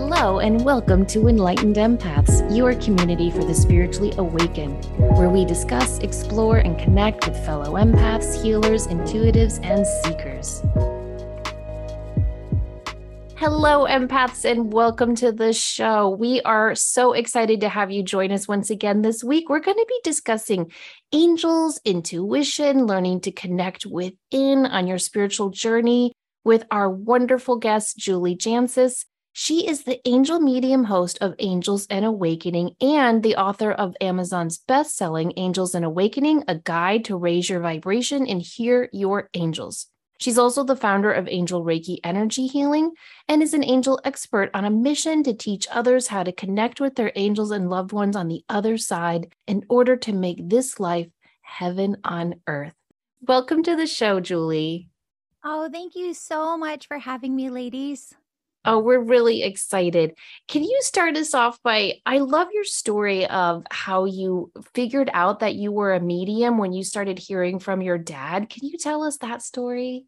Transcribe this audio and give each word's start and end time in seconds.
Hello, 0.00 0.38
and 0.38 0.64
welcome 0.64 1.04
to 1.06 1.26
Enlightened 1.26 1.74
Empaths, 1.74 2.56
your 2.56 2.72
community 2.76 3.32
for 3.32 3.42
the 3.42 3.52
spiritually 3.52 4.12
awakened, 4.16 4.84
where 5.18 5.28
we 5.28 5.44
discuss, 5.44 5.98
explore, 5.98 6.58
and 6.58 6.78
connect 6.78 7.26
with 7.26 7.36
fellow 7.44 7.72
empaths, 7.72 8.40
healers, 8.40 8.86
intuitives, 8.86 9.58
and 9.64 9.84
seekers. 9.84 10.62
Hello, 13.34 13.86
empaths, 13.86 14.48
and 14.48 14.72
welcome 14.72 15.16
to 15.16 15.32
the 15.32 15.52
show. 15.52 16.10
We 16.10 16.42
are 16.42 16.76
so 16.76 17.12
excited 17.12 17.60
to 17.62 17.68
have 17.68 17.90
you 17.90 18.04
join 18.04 18.30
us 18.30 18.46
once 18.46 18.70
again 18.70 19.02
this 19.02 19.24
week. 19.24 19.48
We're 19.48 19.58
going 19.58 19.78
to 19.78 19.86
be 19.88 20.00
discussing 20.04 20.70
angels, 21.10 21.80
intuition, 21.84 22.86
learning 22.86 23.22
to 23.22 23.32
connect 23.32 23.84
within 23.84 24.64
on 24.64 24.86
your 24.86 24.98
spiritual 24.98 25.50
journey 25.50 26.12
with 26.44 26.64
our 26.70 26.88
wonderful 26.88 27.56
guest, 27.56 27.98
Julie 27.98 28.36
Jancius. 28.36 29.04
She 29.40 29.68
is 29.68 29.84
the 29.84 30.00
angel 30.04 30.40
medium 30.40 30.82
host 30.82 31.18
of 31.20 31.36
Angels 31.38 31.86
and 31.88 32.04
Awakening 32.04 32.74
and 32.80 33.22
the 33.22 33.36
author 33.36 33.70
of 33.70 33.94
Amazon's 34.00 34.58
best 34.58 34.96
selling 34.96 35.32
Angels 35.36 35.76
and 35.76 35.84
Awakening, 35.84 36.42
a 36.48 36.56
guide 36.56 37.04
to 37.04 37.16
raise 37.16 37.48
your 37.48 37.60
vibration 37.60 38.26
and 38.26 38.42
hear 38.42 38.88
your 38.92 39.30
angels. 39.34 39.86
She's 40.18 40.38
also 40.38 40.64
the 40.64 40.74
founder 40.74 41.12
of 41.12 41.28
Angel 41.28 41.64
Reiki 41.64 41.98
Energy 42.02 42.48
Healing 42.48 42.90
and 43.28 43.40
is 43.40 43.54
an 43.54 43.62
angel 43.62 44.00
expert 44.02 44.50
on 44.54 44.64
a 44.64 44.70
mission 44.70 45.22
to 45.22 45.32
teach 45.32 45.68
others 45.70 46.08
how 46.08 46.24
to 46.24 46.32
connect 46.32 46.80
with 46.80 46.96
their 46.96 47.12
angels 47.14 47.52
and 47.52 47.70
loved 47.70 47.92
ones 47.92 48.16
on 48.16 48.26
the 48.26 48.42
other 48.48 48.76
side 48.76 49.32
in 49.46 49.64
order 49.68 49.94
to 49.98 50.12
make 50.12 50.48
this 50.48 50.80
life 50.80 51.10
heaven 51.42 51.96
on 52.02 52.40
earth. 52.48 52.74
Welcome 53.22 53.62
to 53.62 53.76
the 53.76 53.86
show, 53.86 54.18
Julie. 54.18 54.88
Oh, 55.44 55.70
thank 55.70 55.94
you 55.94 56.12
so 56.12 56.58
much 56.58 56.88
for 56.88 56.98
having 56.98 57.36
me, 57.36 57.50
ladies. 57.50 58.16
Oh, 58.70 58.80
we're 58.80 59.00
really 59.00 59.44
excited. 59.44 60.14
Can 60.46 60.62
you 60.62 60.78
start 60.82 61.16
us 61.16 61.32
off 61.32 61.58
by? 61.62 61.94
I 62.04 62.18
love 62.18 62.48
your 62.52 62.64
story 62.64 63.26
of 63.26 63.64
how 63.70 64.04
you 64.04 64.52
figured 64.74 65.08
out 65.14 65.40
that 65.40 65.54
you 65.54 65.72
were 65.72 65.94
a 65.94 66.00
medium 66.00 66.58
when 66.58 66.74
you 66.74 66.84
started 66.84 67.18
hearing 67.18 67.60
from 67.60 67.80
your 67.80 67.96
dad. 67.96 68.50
Can 68.50 68.66
you 68.66 68.76
tell 68.76 69.04
us 69.04 69.16
that 69.18 69.40
story? 69.40 70.04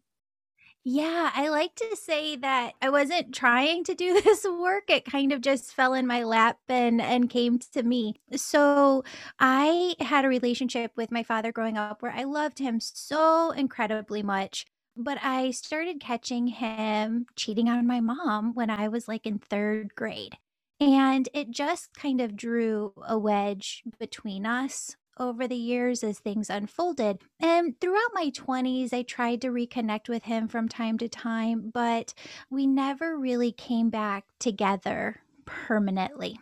Yeah, 0.83 1.31
I 1.35 1.49
like 1.49 1.75
to 1.75 1.95
say 1.95 2.35
that 2.37 2.73
I 2.81 2.89
wasn't 2.89 3.33
trying 3.35 3.83
to 3.85 3.93
do 3.95 4.19
this 4.21 4.45
work. 4.45 4.89
It 4.89 5.05
kind 5.05 5.31
of 5.31 5.41
just 5.41 5.73
fell 5.73 5.93
in 5.95 6.05
my 6.07 6.23
lap 6.23 6.59
and 6.69 7.01
and 7.01 7.29
came 7.29 7.59
to 7.73 7.83
me. 7.83 8.15
So, 8.35 9.03
I 9.39 9.95
had 9.99 10.25
a 10.25 10.29
relationship 10.29 10.91
with 10.95 11.11
my 11.11 11.23
father 11.23 11.51
growing 11.51 11.77
up 11.77 12.01
where 12.01 12.11
I 12.11 12.23
loved 12.23 12.59
him 12.59 12.79
so 12.79 13.51
incredibly 13.51 14.23
much. 14.23 14.65
But 15.03 15.17
I 15.23 15.51
started 15.51 15.99
catching 15.99 16.47
him 16.47 17.25
cheating 17.35 17.69
on 17.69 17.87
my 17.87 17.99
mom 17.99 18.53
when 18.53 18.69
I 18.69 18.87
was 18.87 19.07
like 19.07 19.25
in 19.25 19.39
third 19.39 19.95
grade. 19.95 20.37
And 20.79 21.27
it 21.33 21.51
just 21.51 21.93
kind 21.93 22.21
of 22.21 22.35
drew 22.35 22.93
a 23.07 23.17
wedge 23.17 23.83
between 23.99 24.45
us 24.45 24.95
over 25.19 25.47
the 25.47 25.55
years 25.55 26.03
as 26.03 26.19
things 26.19 26.49
unfolded. 26.49 27.19
And 27.39 27.79
throughout 27.79 28.09
my 28.13 28.31
20s, 28.31 28.93
I 28.93 29.03
tried 29.03 29.41
to 29.41 29.49
reconnect 29.49 30.09
with 30.09 30.23
him 30.23 30.47
from 30.47 30.67
time 30.67 30.97
to 30.99 31.07
time, 31.07 31.71
but 31.73 32.13
we 32.49 32.65
never 32.65 33.17
really 33.17 33.51
came 33.51 33.89
back 33.89 34.25
together 34.39 35.21
permanently. 35.45 36.39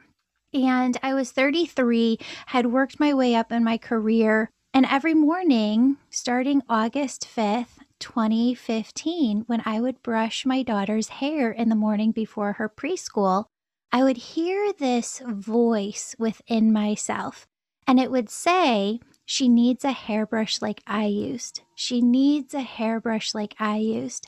And 0.53 0.97
I 1.03 1.13
was 1.13 1.31
33, 1.31 2.17
had 2.47 2.67
worked 2.67 2.99
my 2.99 3.13
way 3.13 3.35
up 3.35 3.51
in 3.51 3.63
my 3.63 3.77
career. 3.77 4.49
And 4.73 4.85
every 4.85 5.13
morning, 5.13 5.97
starting 6.09 6.61
August 6.69 7.27
5th, 7.27 7.79
2015, 7.99 9.43
when 9.47 9.61
I 9.65 9.79
would 9.79 10.01
brush 10.01 10.45
my 10.45 10.63
daughter's 10.63 11.09
hair 11.09 11.51
in 11.51 11.69
the 11.69 11.75
morning 11.75 12.11
before 12.11 12.53
her 12.53 12.69
preschool, 12.69 13.45
I 13.91 14.03
would 14.03 14.17
hear 14.17 14.71
this 14.73 15.21
voice 15.25 16.15
within 16.19 16.71
myself, 16.71 17.47
and 17.87 17.99
it 17.99 18.11
would 18.11 18.29
say, 18.29 18.99
She 19.25 19.49
needs 19.49 19.83
a 19.83 19.91
hairbrush 19.91 20.61
like 20.61 20.81
I 20.85 21.05
used. 21.05 21.61
She 21.75 22.01
needs 22.01 22.53
a 22.53 22.61
hairbrush 22.61 23.33
like 23.33 23.55
I 23.59 23.77
used. 23.77 24.27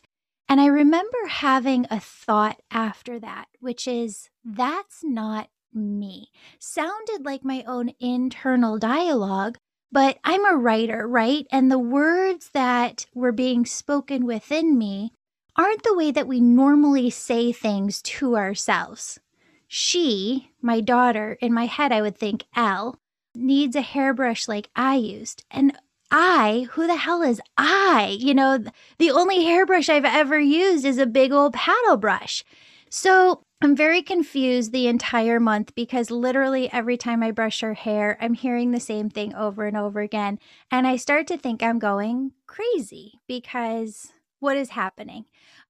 And 0.50 0.60
I 0.60 0.66
remember 0.66 1.28
having 1.30 1.86
a 1.90 2.00
thought 2.00 2.60
after 2.72 3.20
that, 3.20 3.46
which 3.60 3.88
is, 3.88 4.30
That's 4.44 5.04
not 5.04 5.50
me. 5.74 6.30
Sounded 6.60 7.24
like 7.24 7.46
my 7.46 7.64
own 7.68 7.92
internal 8.00 8.78
dialogue, 8.78 9.58
but 9.92 10.18
I'm 10.24 10.46
a 10.46 10.58
writer, 10.58 11.08
right? 11.08 11.46
And 11.52 11.72
the 11.72 11.80
words 11.80 12.50
that 12.54 13.06
were 13.14 13.32
being 13.32 13.66
spoken 13.66 14.26
within 14.26 14.78
me 14.78 15.12
aren't 15.56 15.84
the 15.84 15.96
way 15.96 16.12
that 16.12 16.28
we 16.28 16.40
normally 16.40 17.10
say 17.10 17.52
things 17.52 18.02
to 18.02 18.38
ourselves. 18.38 19.20
She, 19.68 20.52
my 20.62 20.82
daughter, 20.82 21.38
in 21.42 21.54
my 21.54 21.66
head, 21.66 21.92
I 21.92 22.02
would 22.02 22.18
think 22.18 22.46
L, 22.56 22.98
needs 23.36 23.76
a 23.76 23.82
hairbrush 23.82 24.48
like 24.48 24.70
I 24.76 24.96
used. 24.96 25.44
And 25.52 25.78
I, 26.10 26.68
who 26.72 26.88
the 26.88 26.98
hell 26.98 27.22
is 27.22 27.42
I? 27.58 28.18
You 28.20 28.34
know, 28.34 28.64
the 28.98 29.12
only 29.12 29.46
hairbrush 29.46 29.88
I've 29.90 30.06
ever 30.06 30.40
used 30.40 30.86
is 30.86 30.98
a 30.98 31.06
big 31.06 31.32
old 31.32 31.54
paddle 31.54 31.98
brush. 31.98 32.44
So 32.90 33.44
I'm 33.64 33.76
very 33.76 34.02
confused 34.02 34.72
the 34.72 34.88
entire 34.88 35.40
month 35.40 35.76
because 35.76 36.10
literally 36.10 36.72
every 36.74 36.98
time 36.98 37.22
I 37.22 37.30
brush 37.30 37.62
her 37.62 37.76
hair, 37.76 38.18
I'm 38.20 38.34
hearing 38.34 38.72
the 38.72 38.80
same 38.80 39.08
thing 39.08 39.36
over 39.36 39.68
and 39.68 39.78
over 39.78 40.00
again. 40.02 40.40
And 40.72 40.88
I 40.88 40.96
start 40.96 41.28
to 41.28 41.38
think 41.38 41.62
I'm 41.62 41.78
going 41.78 42.32
crazy 42.48 43.20
because 43.28 44.14
what 44.40 44.58
is 44.58 44.70
happening? 44.72 45.26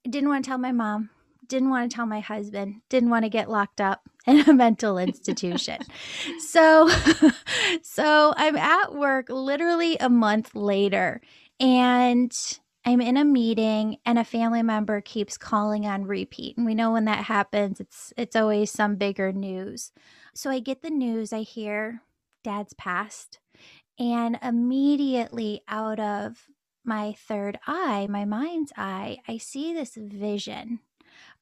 I 0.06 0.09
didn't 0.09 0.30
want 0.30 0.46
to 0.46 0.50
tell 0.50 0.57
my 0.57 0.72
mom, 0.72 1.09
didn't 1.50 1.69
want 1.69 1.91
to 1.91 1.94
tell 1.94 2.06
my 2.06 2.22
husband, 2.22 2.80
didn't 2.88 3.09
want 3.09 3.25
to 3.25 3.30
get 3.30 3.50
locked 3.50 3.81
up 3.81 4.09
in 4.25 4.40
a 4.40 4.53
mental 4.53 4.97
institution. 4.97 5.80
so 6.40 6.90
so 7.81 8.34
I'm 8.38 8.56
at 8.56 8.96
work 8.96 9.28
literally 9.28 9.97
a 9.97 10.09
month 10.09 10.56
later 10.56 11.19
and 11.59 12.31
I'm 12.84 13.02
in 13.02 13.18
a 13.18 13.24
meeting 13.25 13.97
and 14.06 14.18
a 14.18 14.24
family 14.24 14.64
member 14.64 15.02
keeps 15.02 15.38
calling 15.38 15.86
on 15.86 16.06
repeat. 16.06 16.58
And 16.58 16.66
we 16.66 16.74
know 16.75 16.92
when 16.92 17.06
that 17.06 17.25
happens, 17.25 17.80
it's 17.80 18.12
it's 18.18 18.36
always 18.36 18.72
some 18.72 18.96
bigger 18.96 19.31
news. 19.31 19.92
So 20.34 20.50
I 20.50 20.59
get 20.59 20.81
the 20.81 20.90
news, 20.90 21.31
I 21.34 21.42
hear 21.42 22.02
dad's 22.44 22.74
passed, 22.74 23.40
and 24.00 24.40
immediately 24.42 25.62
out 25.68 26.00
of 26.00 26.47
my 26.86 27.14
third 27.14 27.59
eye, 27.68 28.08
my 28.09 28.25
mind's 28.25 28.74
eye, 28.78 29.19
I 29.28 29.38
see 29.38 29.74
this 29.74 29.96
vision 29.96 30.80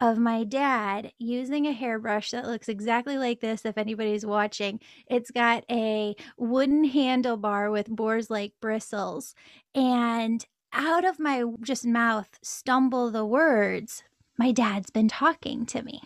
of 0.01 0.17
my 0.17 0.43
dad 0.43 1.13
using 1.19 1.67
a 1.67 1.73
hairbrush 1.73 2.31
that 2.31 2.45
looks 2.47 2.69
exactly 2.69 3.17
like 3.17 3.39
this. 3.41 3.65
If 3.65 3.77
anybody's 3.77 4.25
watching, 4.25 4.79
it's 5.07 5.31
got 5.31 5.63
a 5.69 6.15
wooden 6.37 6.89
handlebar 6.89 7.71
with 7.71 7.87
boars 7.87 8.29
like 8.29 8.53
bristles. 8.61 9.35
And 9.75 10.45
out 10.73 11.05
of 11.05 11.19
my 11.19 11.43
just 11.61 11.85
mouth 11.85 12.39
stumble 12.41 13.11
the 13.11 13.25
words, 13.25 14.03
My 14.37 14.51
dad's 14.51 14.89
been 14.89 15.07
talking 15.07 15.65
to 15.67 15.81
me. 15.81 16.01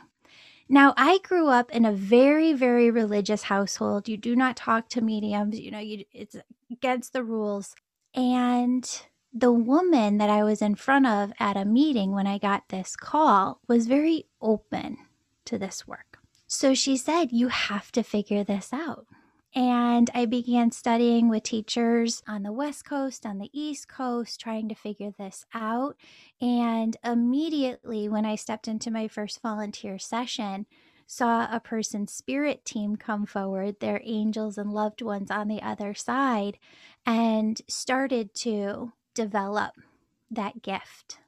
Now, 0.70 0.94
I 0.98 1.20
grew 1.20 1.50
up 1.50 1.70
in 1.72 1.86
a 1.86 1.92
very, 1.92 2.54
very 2.54 2.90
religious 2.90 3.44
household. 3.44 4.08
You 4.08 4.18
do 4.18 4.36
not 4.36 4.56
talk 4.56 4.90
to 4.90 5.02
mediums, 5.02 5.60
you 5.60 5.72
know, 5.72 5.80
you, 5.80 6.06
it's 6.12 6.36
against 6.72 7.14
the 7.14 7.24
rules. 7.24 7.76
And 8.16 8.90
the 9.34 9.52
woman 9.52 10.18
that 10.20 10.30
I 10.30 10.44
was 10.44 10.62
in 10.62 10.76
front 10.76 11.08
of 11.08 11.34
at 11.40 11.58
a 11.58 11.66
meeting 11.66 12.12
when 12.12 12.28
I 12.28 12.38
got 12.38 12.70
this 12.70 12.96
call 12.96 13.60
was 13.68 13.88
very 13.88 14.26
open 14.42 14.98
to 15.46 15.58
this 15.58 15.88
work. 15.88 16.20
So 16.48 16.74
she 16.74 16.98
said, 16.98 17.32
You 17.32 17.50
have 17.50 17.92
to 17.94 18.04
figure 18.04 18.44
this 18.44 18.72
out. 18.72 19.08
And 19.56 20.10
I 20.16 20.26
began 20.26 20.72
studying 20.72 21.30
with 21.30 21.44
teachers 21.44 22.24
on 22.28 22.42
the 22.42 22.52
West 22.52 22.86
Coast, 22.86 23.26
on 23.26 23.38
the 23.38 23.52
East 23.54 23.88
Coast, 23.88 24.40
trying 24.40 24.68
to 24.70 24.76
figure 24.76 25.12
this 25.18 25.46
out. 25.54 25.96
And 26.42 26.98
immediately, 27.04 28.10
when 28.10 28.26
I 28.26 28.36
stepped 28.36 28.68
into 28.68 28.90
my 28.90 29.08
first 29.08 29.42
volunteer 29.42 30.00
session, 30.00 30.66
saw 31.06 31.48
a 31.52 31.60
person's 31.60 32.12
spirit 32.12 32.66
team 32.66 32.96
come 32.96 33.28
forward, 33.28 33.80
their 33.80 34.02
angels 34.04 34.58
and 34.58 34.72
loved 34.72 35.04
ones 35.04 35.30
on 35.30 35.48
the 35.48 35.62
other 35.62 35.94
side, 35.94 36.58
and 37.06 37.62
started 37.68 38.34
to 38.34 38.94
develop 39.14 39.74
that 40.32 40.64
gift 40.64 41.20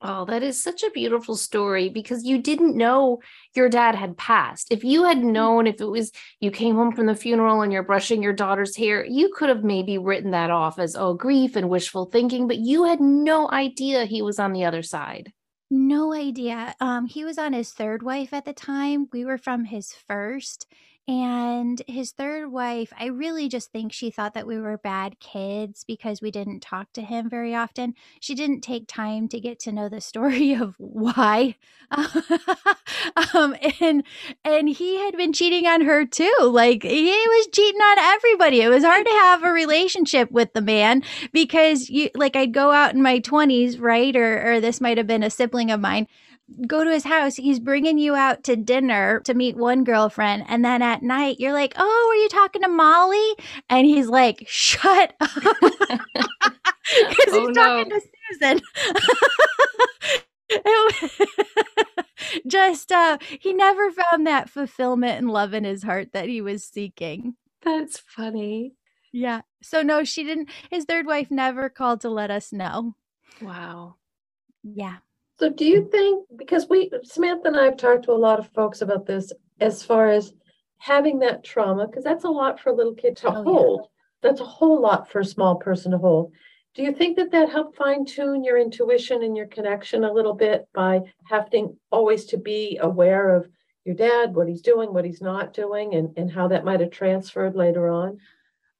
Oh, 0.00 0.24
that 0.26 0.44
is 0.44 0.62
such 0.62 0.84
a 0.84 0.90
beautiful 0.90 1.34
story 1.34 1.88
because 1.88 2.24
you 2.24 2.38
didn't 2.38 2.76
know 2.76 3.18
your 3.56 3.68
dad 3.68 3.96
had 3.96 4.16
passed. 4.16 4.68
If 4.70 4.84
you 4.84 5.04
had 5.04 5.18
mm. 5.18 5.32
known, 5.32 5.66
if 5.66 5.80
it 5.80 5.86
was 5.86 6.12
you 6.38 6.52
came 6.52 6.76
home 6.76 6.92
from 6.92 7.06
the 7.06 7.16
funeral 7.16 7.62
and 7.62 7.72
you're 7.72 7.82
brushing 7.82 8.22
your 8.22 8.32
daughter's 8.32 8.76
hair, 8.76 9.04
you 9.04 9.32
could 9.34 9.48
have 9.48 9.64
maybe 9.64 9.98
written 9.98 10.30
that 10.30 10.50
off 10.50 10.78
as, 10.78 10.94
oh, 10.94 11.14
grief 11.14 11.56
and 11.56 11.68
wishful 11.68 12.06
thinking, 12.06 12.46
but 12.46 12.58
you 12.58 12.84
had 12.84 13.00
no 13.00 13.50
idea 13.50 14.04
he 14.04 14.22
was 14.22 14.38
on 14.38 14.52
the 14.52 14.64
other 14.64 14.82
side. 14.82 15.32
No 15.70 16.14
idea. 16.14 16.74
Um, 16.80 17.06
he 17.06 17.24
was 17.24 17.36
on 17.36 17.52
his 17.52 17.72
third 17.72 18.02
wife 18.02 18.32
at 18.32 18.44
the 18.44 18.52
time. 18.52 19.08
We 19.12 19.24
were 19.24 19.36
from 19.36 19.64
his 19.64 19.92
first. 19.92 20.66
And 21.08 21.80
his 21.88 22.12
third 22.12 22.52
wife, 22.52 22.92
I 23.00 23.06
really 23.06 23.48
just 23.48 23.72
think 23.72 23.94
she 23.94 24.10
thought 24.10 24.34
that 24.34 24.46
we 24.46 24.60
were 24.60 24.76
bad 24.76 25.18
kids 25.20 25.82
because 25.82 26.20
we 26.20 26.30
didn't 26.30 26.60
talk 26.60 26.92
to 26.92 27.00
him 27.00 27.30
very 27.30 27.54
often. 27.54 27.94
She 28.20 28.34
didn't 28.34 28.60
take 28.60 28.86
time 28.86 29.26
to 29.28 29.40
get 29.40 29.58
to 29.60 29.72
know 29.72 29.88
the 29.88 30.02
story 30.02 30.52
of 30.60 30.74
why. 30.76 31.56
um, 33.32 33.56
and 33.80 34.02
and 34.44 34.68
he 34.68 34.98
had 34.98 35.16
been 35.16 35.32
cheating 35.32 35.66
on 35.66 35.80
her 35.80 36.04
too. 36.04 36.34
Like 36.42 36.82
he 36.82 37.10
was 37.10 37.48
cheating 37.54 37.80
on 37.80 37.98
everybody. 37.98 38.60
It 38.60 38.68
was 38.68 38.84
hard 38.84 39.06
to 39.06 39.12
have 39.12 39.42
a 39.42 39.50
relationship 39.50 40.30
with 40.30 40.52
the 40.52 40.60
man 40.60 41.02
because 41.32 41.88
you 41.88 42.10
like 42.14 42.36
I'd 42.36 42.52
go 42.52 42.70
out 42.70 42.92
in 42.92 43.00
my 43.00 43.18
20s, 43.20 43.80
right? 43.80 44.14
Or 44.14 44.52
or 44.52 44.60
this 44.60 44.78
might 44.78 44.98
have 44.98 45.06
been 45.06 45.22
a 45.22 45.30
sibling 45.30 45.70
of 45.70 45.80
mine 45.80 46.06
go 46.66 46.84
to 46.84 46.90
his 46.90 47.04
house. 47.04 47.36
He's 47.36 47.60
bringing 47.60 47.98
you 47.98 48.14
out 48.14 48.44
to 48.44 48.56
dinner 48.56 49.20
to 49.20 49.34
meet 49.34 49.56
one 49.56 49.84
girlfriend. 49.84 50.44
And 50.48 50.64
then 50.64 50.82
at 50.82 51.02
night, 51.02 51.40
you're 51.40 51.52
like, 51.52 51.74
Oh, 51.76 52.08
are 52.10 52.22
you 52.22 52.28
talking 52.28 52.62
to 52.62 52.68
Molly? 52.68 53.34
And 53.68 53.86
he's 53.86 54.08
like, 54.08 54.44
Shut 54.46 55.14
up. 55.20 55.30
Because 57.10 57.34
oh, 57.34 57.46
he's 57.46 57.54
no. 57.54 57.84
talking 57.84 57.90
to 57.90 58.00
Susan. 58.30 58.60
just 62.46 62.90
uh 62.90 63.18
he 63.40 63.52
never 63.52 63.90
found 63.90 64.26
that 64.26 64.48
fulfillment 64.48 65.18
and 65.18 65.30
love 65.30 65.52
in 65.52 65.64
his 65.64 65.82
heart 65.82 66.12
that 66.12 66.28
he 66.28 66.40
was 66.40 66.64
seeking 66.64 67.34
that's 67.62 67.98
funny 67.98 68.72
yeah 69.12 69.42
so 69.62 69.82
no 69.82 70.04
she 70.04 70.24
didn't 70.24 70.48
his 70.70 70.84
third 70.84 71.06
wife 71.06 71.30
never 71.30 71.68
called 71.68 72.00
to 72.00 72.08
let 72.08 72.30
us 72.30 72.52
know 72.52 72.94
wow 73.42 73.94
yeah 74.62 74.96
so 75.38 75.50
do 75.50 75.64
you 75.64 75.88
think, 75.90 76.26
because 76.36 76.68
we, 76.68 76.90
Samantha 77.04 77.48
and 77.48 77.56
I 77.56 77.64
have 77.64 77.76
talked 77.76 78.04
to 78.04 78.12
a 78.12 78.14
lot 78.14 78.38
of 78.38 78.48
folks 78.48 78.80
about 78.80 79.06
this 79.06 79.32
as 79.60 79.82
far 79.82 80.08
as 80.08 80.32
having 80.78 81.18
that 81.20 81.44
trauma, 81.44 81.86
because 81.86 82.04
that's 82.04 82.24
a 82.24 82.28
lot 82.28 82.60
for 82.60 82.70
a 82.70 82.74
little 82.74 82.94
kid 82.94 83.16
to 83.18 83.28
oh, 83.28 83.42
hold. 83.42 83.80
Yeah. 83.82 84.30
That's 84.30 84.40
a 84.40 84.44
whole 84.44 84.80
lot 84.80 85.10
for 85.10 85.20
a 85.20 85.24
small 85.24 85.56
person 85.56 85.92
to 85.92 85.98
hold. 85.98 86.32
Do 86.74 86.82
you 86.82 86.92
think 86.92 87.16
that 87.16 87.30
that 87.32 87.50
helped 87.50 87.76
fine 87.76 88.04
tune 88.04 88.44
your 88.44 88.58
intuition 88.58 89.22
and 89.22 89.36
your 89.36 89.46
connection 89.46 90.04
a 90.04 90.12
little 90.12 90.34
bit 90.34 90.68
by 90.74 91.00
having 91.24 91.76
always 91.90 92.26
to 92.26 92.36
be 92.36 92.78
aware 92.80 93.34
of 93.34 93.48
your 93.84 93.96
dad, 93.96 94.34
what 94.34 94.48
he's 94.48 94.60
doing, 94.60 94.92
what 94.92 95.04
he's 95.04 95.22
not 95.22 95.52
doing, 95.52 95.94
and, 95.94 96.16
and 96.16 96.30
how 96.30 96.48
that 96.48 96.64
might 96.64 96.80
have 96.80 96.90
transferred 96.90 97.56
later 97.56 97.88
on? 97.88 98.18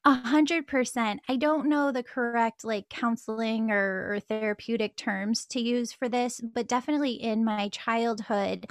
A 0.08 0.14
hundred 0.14 0.66
percent. 0.66 1.20
I 1.28 1.36
don't 1.36 1.68
know 1.68 1.92
the 1.92 2.02
correct 2.02 2.64
like 2.64 2.88
counseling 2.88 3.70
or, 3.70 4.14
or 4.14 4.20
therapeutic 4.20 4.96
terms 4.96 5.44
to 5.50 5.60
use 5.60 5.92
for 5.92 6.08
this, 6.08 6.40
but 6.40 6.66
definitely 6.66 7.12
in 7.12 7.44
my 7.44 7.68
childhood, 7.68 8.68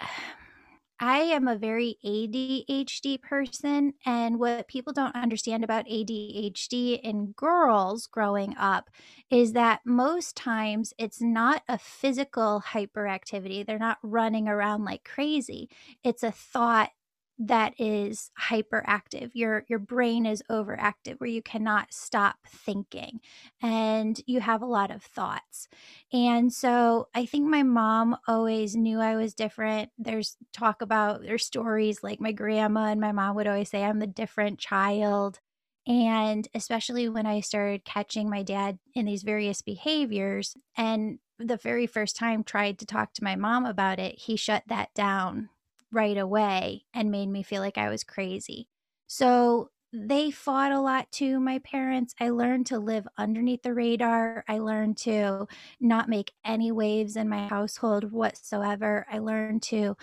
I 1.00 1.18
am 1.18 1.48
a 1.48 1.56
very 1.56 1.96
ADHD 2.06 3.20
person. 3.20 3.94
And 4.06 4.38
what 4.38 4.68
people 4.68 4.92
don't 4.92 5.16
understand 5.16 5.64
about 5.64 5.86
ADHD 5.86 7.00
in 7.00 7.32
girls 7.32 8.06
growing 8.06 8.54
up 8.56 8.88
is 9.30 9.54
that 9.54 9.80
most 9.84 10.36
times 10.36 10.94
it's 10.96 11.20
not 11.20 11.64
a 11.68 11.76
physical 11.76 12.62
hyperactivity. 12.68 13.66
They're 13.66 13.80
not 13.80 13.98
running 14.04 14.46
around 14.46 14.84
like 14.84 15.02
crazy. 15.02 15.68
It's 16.04 16.22
a 16.22 16.30
thought 16.30 16.90
that 17.38 17.74
is 17.78 18.30
hyperactive. 18.40 19.30
Your 19.34 19.64
your 19.68 19.78
brain 19.78 20.26
is 20.26 20.42
overactive 20.50 21.18
where 21.18 21.30
you 21.30 21.42
cannot 21.42 21.92
stop 21.92 22.36
thinking 22.46 23.20
and 23.62 24.20
you 24.26 24.40
have 24.40 24.62
a 24.62 24.66
lot 24.66 24.90
of 24.90 25.02
thoughts. 25.02 25.68
And 26.12 26.52
so 26.52 27.08
i 27.14 27.26
think 27.26 27.46
my 27.48 27.62
mom 27.62 28.16
always 28.28 28.76
knew 28.76 29.00
i 29.00 29.16
was 29.16 29.34
different. 29.34 29.90
There's 29.98 30.36
talk 30.52 30.82
about 30.82 31.22
there's 31.22 31.44
stories 31.46 32.02
like 32.02 32.20
my 32.20 32.32
grandma 32.32 32.86
and 32.86 33.00
my 33.00 33.12
mom 33.12 33.36
would 33.36 33.46
always 33.46 33.70
say 33.70 33.82
i'm 33.84 33.98
the 33.98 34.06
different 34.06 34.58
child. 34.58 35.40
And 35.86 36.46
especially 36.54 37.08
when 37.08 37.26
i 37.26 37.40
started 37.40 37.84
catching 37.84 38.30
my 38.30 38.42
dad 38.42 38.78
in 38.94 39.06
these 39.06 39.22
various 39.24 39.62
behaviors 39.62 40.56
and 40.76 41.18
the 41.38 41.56
very 41.56 41.86
first 41.88 42.14
time 42.16 42.44
tried 42.44 42.78
to 42.78 42.86
talk 42.86 43.14
to 43.14 43.24
my 43.24 43.34
mom 43.36 43.64
about 43.66 43.98
it 43.98 44.16
he 44.16 44.36
shut 44.36 44.62
that 44.68 44.94
down 44.94 45.48
right 45.92 46.16
away 46.16 46.84
and 46.94 47.10
made 47.10 47.28
me 47.28 47.42
feel 47.42 47.60
like 47.60 47.78
I 47.78 47.88
was 47.88 48.02
crazy. 48.04 48.68
So 49.06 49.70
they 49.92 50.30
fought 50.30 50.72
a 50.72 50.80
lot 50.80 51.12
too, 51.12 51.38
my 51.38 51.58
parents. 51.58 52.14
I 52.18 52.30
learned 52.30 52.66
to 52.66 52.78
live 52.78 53.06
underneath 53.18 53.62
the 53.62 53.74
radar. 53.74 54.42
I 54.48 54.58
learned 54.58 54.96
to 54.98 55.46
not 55.80 56.08
make 56.08 56.32
any 56.44 56.72
waves 56.72 57.16
in 57.16 57.28
my 57.28 57.46
household 57.46 58.10
whatsoever. 58.10 59.06
I 59.10 59.18
learned 59.18 59.62
to 59.64 59.96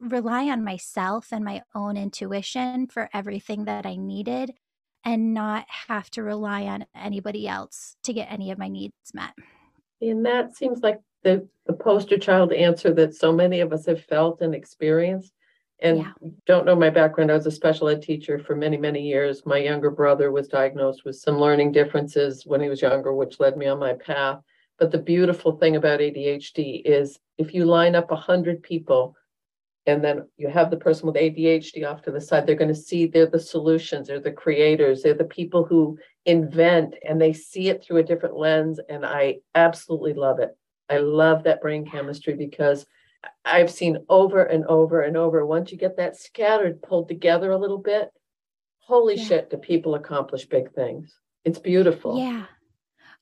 rely 0.00 0.50
on 0.50 0.64
myself 0.64 1.28
and 1.30 1.44
my 1.44 1.62
own 1.74 1.96
intuition 1.96 2.88
for 2.88 3.08
everything 3.14 3.66
that 3.66 3.86
I 3.86 3.96
needed 3.96 4.52
and 5.04 5.32
not 5.32 5.66
have 5.88 6.10
to 6.10 6.22
rely 6.24 6.64
on 6.64 6.84
anybody 6.94 7.46
else 7.46 7.96
to 8.02 8.12
get 8.12 8.30
any 8.30 8.50
of 8.50 8.58
my 8.58 8.68
needs 8.68 8.94
met. 9.14 9.32
And 10.02 10.26
that 10.26 10.56
seems 10.56 10.80
like 10.80 11.00
the, 11.22 11.46
the 11.66 11.72
poster 11.72 12.18
child 12.18 12.52
answer 12.52 12.92
that 12.94 13.14
so 13.14 13.32
many 13.32 13.60
of 13.60 13.72
us 13.72 13.86
have 13.86 14.02
felt 14.02 14.40
and 14.40 14.54
experienced. 14.54 15.32
And 15.80 15.98
yeah. 15.98 16.12
don't 16.46 16.64
know 16.64 16.74
my 16.74 16.90
background. 16.90 17.30
I 17.30 17.34
was 17.34 17.46
a 17.46 17.50
special 17.50 17.88
ed 17.88 18.02
teacher 18.02 18.38
for 18.38 18.56
many, 18.56 18.76
many 18.76 19.02
years. 19.02 19.44
My 19.44 19.58
younger 19.58 19.90
brother 19.90 20.32
was 20.32 20.48
diagnosed 20.48 21.04
with 21.04 21.16
some 21.16 21.38
learning 21.38 21.72
differences 21.72 22.44
when 22.46 22.60
he 22.60 22.68
was 22.68 22.80
younger, 22.80 23.12
which 23.12 23.40
led 23.40 23.56
me 23.56 23.66
on 23.66 23.78
my 23.78 23.92
path. 23.92 24.40
But 24.78 24.90
the 24.90 24.98
beautiful 24.98 25.52
thing 25.52 25.76
about 25.76 26.00
ADHD 26.00 26.82
is 26.84 27.18
if 27.38 27.54
you 27.54 27.64
line 27.64 27.94
up 27.94 28.10
100 28.10 28.62
people 28.62 29.16
and 29.86 30.02
then 30.02 30.26
you 30.36 30.48
have 30.48 30.70
the 30.70 30.76
person 30.76 31.06
with 31.06 31.16
ADHD 31.16 31.86
off 31.88 32.02
to 32.02 32.10
the 32.10 32.20
side, 32.20 32.46
they're 32.46 32.56
going 32.56 32.68
to 32.68 32.74
see 32.74 33.06
they're 33.06 33.26
the 33.26 33.38
solutions, 33.38 34.08
they're 34.08 34.20
the 34.20 34.32
creators, 34.32 35.02
they're 35.02 35.14
the 35.14 35.24
people 35.24 35.64
who 35.64 35.98
invent 36.24 36.94
and 37.06 37.20
they 37.20 37.32
see 37.32 37.68
it 37.68 37.84
through 37.84 37.98
a 37.98 38.02
different 38.02 38.36
lens. 38.36 38.80
And 38.88 39.06
I 39.06 39.36
absolutely 39.54 40.14
love 40.14 40.40
it. 40.40 40.56
I 40.88 40.98
love 40.98 41.44
that 41.44 41.60
brain 41.60 41.86
chemistry 41.86 42.34
because 42.34 42.86
I've 43.44 43.70
seen 43.70 43.98
over 44.08 44.42
and 44.42 44.64
over 44.66 45.02
and 45.02 45.16
over. 45.16 45.44
Once 45.46 45.72
you 45.72 45.78
get 45.78 45.96
that 45.96 46.16
scattered, 46.16 46.82
pulled 46.82 47.08
together 47.08 47.50
a 47.50 47.58
little 47.58 47.78
bit, 47.78 48.10
holy 48.78 49.16
yeah. 49.16 49.24
shit, 49.24 49.50
do 49.50 49.56
people 49.56 49.94
accomplish 49.94 50.46
big 50.46 50.72
things? 50.72 51.14
It's 51.44 51.58
beautiful. 51.58 52.18
Yeah. 52.18 52.46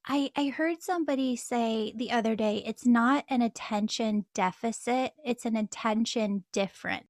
I, 0.06 0.30
I 0.36 0.48
heard 0.48 0.82
somebody 0.82 1.36
say 1.36 1.92
the 1.96 2.10
other 2.10 2.36
day, 2.36 2.62
it's 2.66 2.84
not 2.84 3.24
an 3.28 3.40
attention 3.40 4.26
deficit, 4.34 5.12
it's 5.24 5.46
an 5.46 5.56
attention 5.56 6.44
difference. 6.52 7.06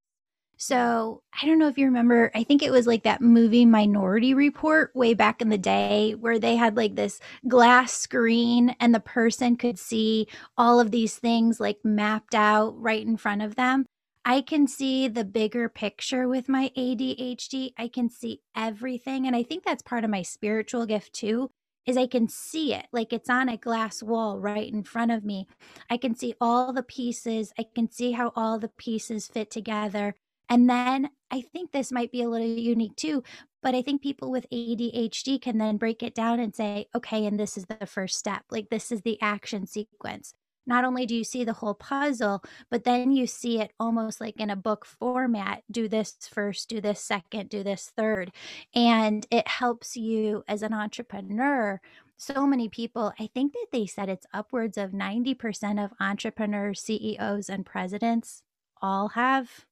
So 0.57 1.23
I 1.41 1.47
don't 1.47 1.59
know 1.59 1.69
if 1.69 1.79
you 1.79 1.87
remember, 1.87 2.31
I 2.35 2.45
think 2.45 2.63
it 2.63 2.71
was 2.71 2.87
like 2.87 3.03
that 3.03 3.21
movie 3.21 3.67
Minority 3.67 4.35
Report 4.35 4.95
way 4.95 5.15
back 5.15 5.43
in 5.43 5.49
the 5.49 5.59
day 5.59 6.15
where 6.19 6.39
they 6.39 6.57
had 6.57 6.77
like 6.77 6.95
this 6.95 7.21
glass 7.49 7.93
screen 7.93 8.75
and 8.81 8.95
the 8.95 9.01
person 9.01 9.57
could 9.57 9.79
see 9.79 10.29
all 10.57 10.81
of 10.81 10.91
these 10.91 11.17
things 11.17 11.61
like 11.61 11.79
mapped 11.85 12.35
out 12.35 12.81
right 12.81 13.05
in 13.05 13.17
front 13.17 13.43
of 13.43 13.57
them. 13.57 13.87
I 14.25 14.41
can 14.41 14.67
see 14.67 15.09
the 15.09 15.25
bigger 15.25 15.69
picture 15.69 16.29
with 16.29 16.49
my 16.49 16.71
ADHD. 16.79 17.73
I 17.77 17.89
can 17.89 18.09
see 18.09 18.41
everything. 18.57 19.27
And 19.27 19.37
I 19.37 19.43
think 19.43 19.65
that's 19.65 19.83
part 19.83 20.05
of 20.05 20.11
my 20.11 20.23
spiritual 20.23 20.87
gift 20.87 21.13
too 21.13 21.51
is 21.87 21.97
I 21.97 22.07
can 22.07 22.29
see 22.29 22.73
it 22.73 22.87
like 22.93 23.13
it's 23.13 23.29
on 23.29 23.49
a 23.49 23.57
glass 23.57 24.03
wall 24.03 24.39
right 24.39 24.73
in 24.73 24.83
front 24.83 25.11
of 25.13 25.25
me. 25.25 25.47
I 25.91 25.99
can 25.99 26.15
see 26.15 26.35
all 26.41 26.73
the 26.73 26.83
pieces. 26.83 27.53
I 27.59 27.67
can 27.75 27.91
see 27.91 28.13
how 28.13 28.33
all 28.35 28.59
the 28.59 28.69
pieces 28.69 29.27
fit 29.27 29.51
together. 29.51 30.15
And 30.49 30.69
then 30.69 31.11
I 31.31 31.41
think 31.41 31.73
this 31.73 31.91
might 31.91 32.13
be 32.13 32.23
a 32.23 32.29
little 32.29 32.47
unique 32.47 32.97
too, 32.97 33.23
but 33.63 33.75
I 33.75 33.83
think 33.83 34.03
people 34.03 34.31
with 34.31 34.47
ADHD 34.51 35.41
can 35.41 35.59
then 35.59 35.77
break 35.77 36.03
it 36.03 36.15
down 36.15 36.41
and 36.41 36.55
say, 36.55 36.87
okay, 36.95 37.27
and 37.27 37.39
this 37.41 37.57
is 37.57 37.67
the 37.67 37.87
first 37.87 38.19
step. 38.19 38.45
Like 38.51 38.69
this 38.71 38.93
is 38.93 39.03
the 39.03 39.21
action 39.21 39.67
sequence. 39.67 40.35
Not 40.67 40.85
only 40.85 41.05
do 41.05 41.15
you 41.15 41.25
see 41.25 41.45
the 41.45 41.53
whole 41.53 41.75
puzzle, 41.75 42.43
but 42.71 42.85
then 42.85 43.13
you 43.13 43.27
see 43.27 43.61
it 43.61 43.73
almost 43.79 44.19
like 44.19 44.41
in 44.41 44.49
a 44.49 44.57
book 44.57 44.87
format 44.87 45.63
do 45.71 45.89
this 45.89 46.17
first, 46.31 46.71
do 46.71 46.81
this 46.81 47.01
second, 47.01 47.51
do 47.51 47.63
this 47.63 47.93
third. 47.95 48.33
And 48.75 49.27
it 49.31 49.47
helps 49.47 49.95
you 49.97 50.43
as 50.49 50.63
an 50.63 50.73
entrepreneur 50.73 51.81
so 52.17 52.47
many 52.47 52.69
people, 52.69 53.13
I 53.19 53.29
think 53.35 53.53
that 53.53 53.67
they 53.73 53.87
said 53.87 54.09
it's 54.09 54.27
upwards 54.33 54.79
of 54.79 54.93
90% 54.93 55.85
of 55.85 55.93
entrepreneurs, 56.01 56.81
CEOs, 56.81 57.49
and 57.49 57.67
presidents 57.67 58.43
all 58.81 59.09
have 59.09 59.67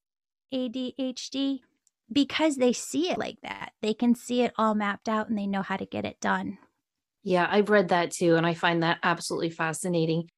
ADHD 0.53 1.61
because 2.11 2.57
they 2.57 2.73
see 2.73 3.11
it 3.11 3.19
like 3.19 3.39
that. 3.43 3.73
They 3.81 3.95
can 3.95 4.15
see 4.15 4.43
it 4.43 4.53
all 4.57 4.75
mapped 4.75 5.09
out 5.09 5.29
and 5.29 5.39
they 5.39 5.47
know 5.47 5.63
how 5.63 5.77
to 5.77 5.87
get 5.87 6.05
it 6.05 6.21
done. 6.21 6.59
Yeah, 7.23 7.47
I've 7.49 7.71
read 7.71 7.89
that 7.89 8.11
too. 8.11 8.37
And 8.37 8.47
I 8.47 8.55
find 8.55 8.83
that 8.83 8.99
absolutely 9.03 9.51
fascinating. 9.51 10.29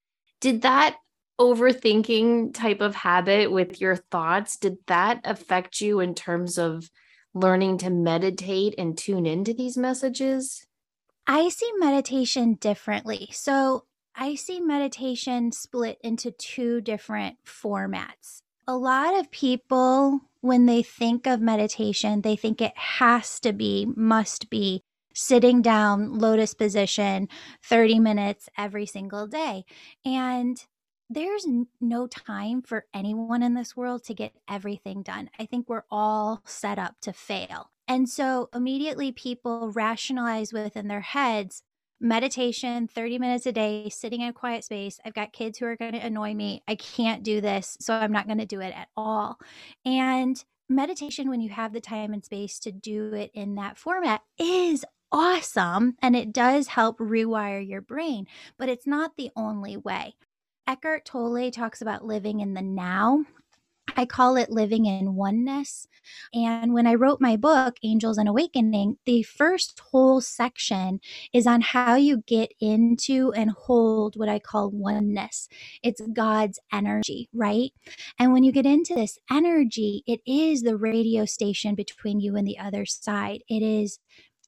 Did 0.41 0.63
that 0.63 0.97
overthinking 1.41 2.55
type 2.55 2.81
of 2.81 2.95
habit 2.95 3.51
with 3.51 3.81
your 3.81 3.97
thoughts, 3.97 4.57
did 4.57 4.77
that 4.87 5.21
affect 5.25 5.81
you 5.81 6.01
in 6.01 6.15
terms 6.15 6.59
of 6.59 6.89
learning 7.35 7.79
to 7.79 7.91
meditate 7.91 8.75
and 8.79 8.97
tune 8.97 9.27
into 9.27 9.53
these 9.53 9.77
messages? 9.77 10.67
I 11.27 11.49
see 11.49 11.71
meditation 11.79 12.55
differently. 12.55 13.29
So 13.33 13.87
I 14.15 14.37
see 14.37 14.61
meditation 14.61 15.51
split 15.51 15.99
into 16.03 16.31
two 16.31 16.81
different 16.81 17.39
formats. 17.45 18.43
A 18.67 18.77
lot 18.77 19.19
of 19.19 19.31
people, 19.31 20.21
when 20.41 20.67
they 20.67 20.83
think 20.83 21.27
of 21.27 21.41
meditation, 21.41 22.23
they 22.23 22.37
think 22.37 22.61
it 22.61 22.77
has 22.77 23.39
to 23.41 23.53
be, 23.53 23.87
must 23.95 24.49
be 24.49 24.83
sitting 25.15 25.63
down, 25.63 26.19
lotus 26.19 26.55
position, 26.55 27.29
30 27.63 28.01
minutes 28.01 28.49
every 28.57 28.87
single 28.87 29.27
day. 29.27 29.65
And 30.05 30.65
there's 31.11 31.47
no 31.81 32.07
time 32.07 32.63
for 32.63 32.87
anyone 32.95 33.43
in 33.43 33.55
this 33.55 33.77
world 33.77 34.03
to 34.05 34.15
get 34.15 34.33
everything 34.49 35.03
done. 35.03 35.29
I 35.39 35.45
think 35.45 35.69
we're 35.69 35.85
all 35.91 36.43
set 36.47 36.79
up 36.79 36.97
to 37.03 37.13
fail. 37.13 37.71
And 37.87 38.09
so 38.09 38.49
immediately 38.55 39.13
people 39.13 39.71
rationalize 39.73 40.53
within 40.53 40.89
their 40.89 41.03
heads 41.03 41.63
meditation 42.01 42.89
30 42.89 43.19
minutes 43.19 43.47
a 43.47 43.53
day 43.53 43.89
sitting 43.89 44.21
in 44.21 44.29
a 44.29 44.33
quiet 44.33 44.65
space. 44.65 44.99
I've 45.05 45.15
got 45.15 45.33
kids 45.33 45.59
who 45.59 45.67
are 45.67 45.77
going 45.77 45.93
to 45.93 45.99
annoy 45.99 46.35
me. 46.35 46.63
I 46.69 46.75
can't 46.75 47.23
do 47.23 47.41
this 47.41 47.77
so 47.81 47.95
i'm 47.95 48.13
not 48.13 48.27
going 48.27 48.39
to 48.39 48.47
do 48.47 48.61
it 48.61 48.75
at 48.77 48.89
all. 48.97 49.39
And 49.85 50.43
meditation 50.69 51.29
when 51.29 51.41
you 51.41 51.51
have 51.51 51.73
the 51.73 51.81
time 51.81 52.13
and 52.13 52.25
space 52.25 52.59
to 52.61 52.73
do 52.73 53.13
it 53.15 53.31
in 53.35 53.55
that 53.57 53.79
format 53.79 54.23
is 54.39 54.85
awesome 55.13 55.95
and 56.03 56.17
it 56.17 56.33
does 56.33 56.69
help 56.69 56.99
rewire 56.99 57.67
your 57.67 57.81
brain 57.81 58.27
but 58.59 58.69
it's 58.69 58.87
not 58.87 59.17
the 59.17 59.31
only 59.37 59.77
way. 59.77 60.15
Eckhart 60.67 61.05
Tolle 61.05 61.51
talks 61.51 61.83
about 61.83 62.07
living 62.07 62.41
in 62.41 62.55
the 62.55 62.63
now. 62.63 63.25
I 63.97 64.07
call 64.07 64.37
it 64.37 64.51
living 64.51 64.87
in 64.87 65.15
oneness. 65.15 65.87
And 66.33 66.75
when 66.75 66.87
I 66.87 66.95
wrote 66.95 67.21
my 67.21 67.37
book, 67.37 67.77
Angels 67.83 68.19
and 68.19 68.29
Awakening, 68.29 68.99
the 69.05 69.23
first 69.23 69.81
whole 69.81 70.21
section 70.21 71.01
is 71.33 71.47
on 71.47 71.61
how 71.61 71.95
you 71.95 72.23
get 72.27 72.53
into 72.61 73.33
and 73.35 73.51
hold 73.51 74.17
what 74.17 74.29
I 74.29 74.39
call 74.39 74.71
oneness. 74.71 75.49
It's 75.83 76.01
God's 76.13 76.59
energy, 76.73 77.29
right? 77.33 77.73
And 78.19 78.33
when 78.33 78.45
you 78.45 78.53
get 78.53 78.67
into 78.67 78.95
this 78.95 79.19
energy, 79.31 80.03
it 80.07 80.21
is 80.27 80.63
the 80.63 80.77
radio 80.77 81.25
station 81.25 81.75
between 81.75 82.21
you 82.21 82.37
and 82.37 82.47
the 82.47 82.59
other 82.59 82.85
side. 82.87 83.43
It 83.49 83.63
is 83.63 83.99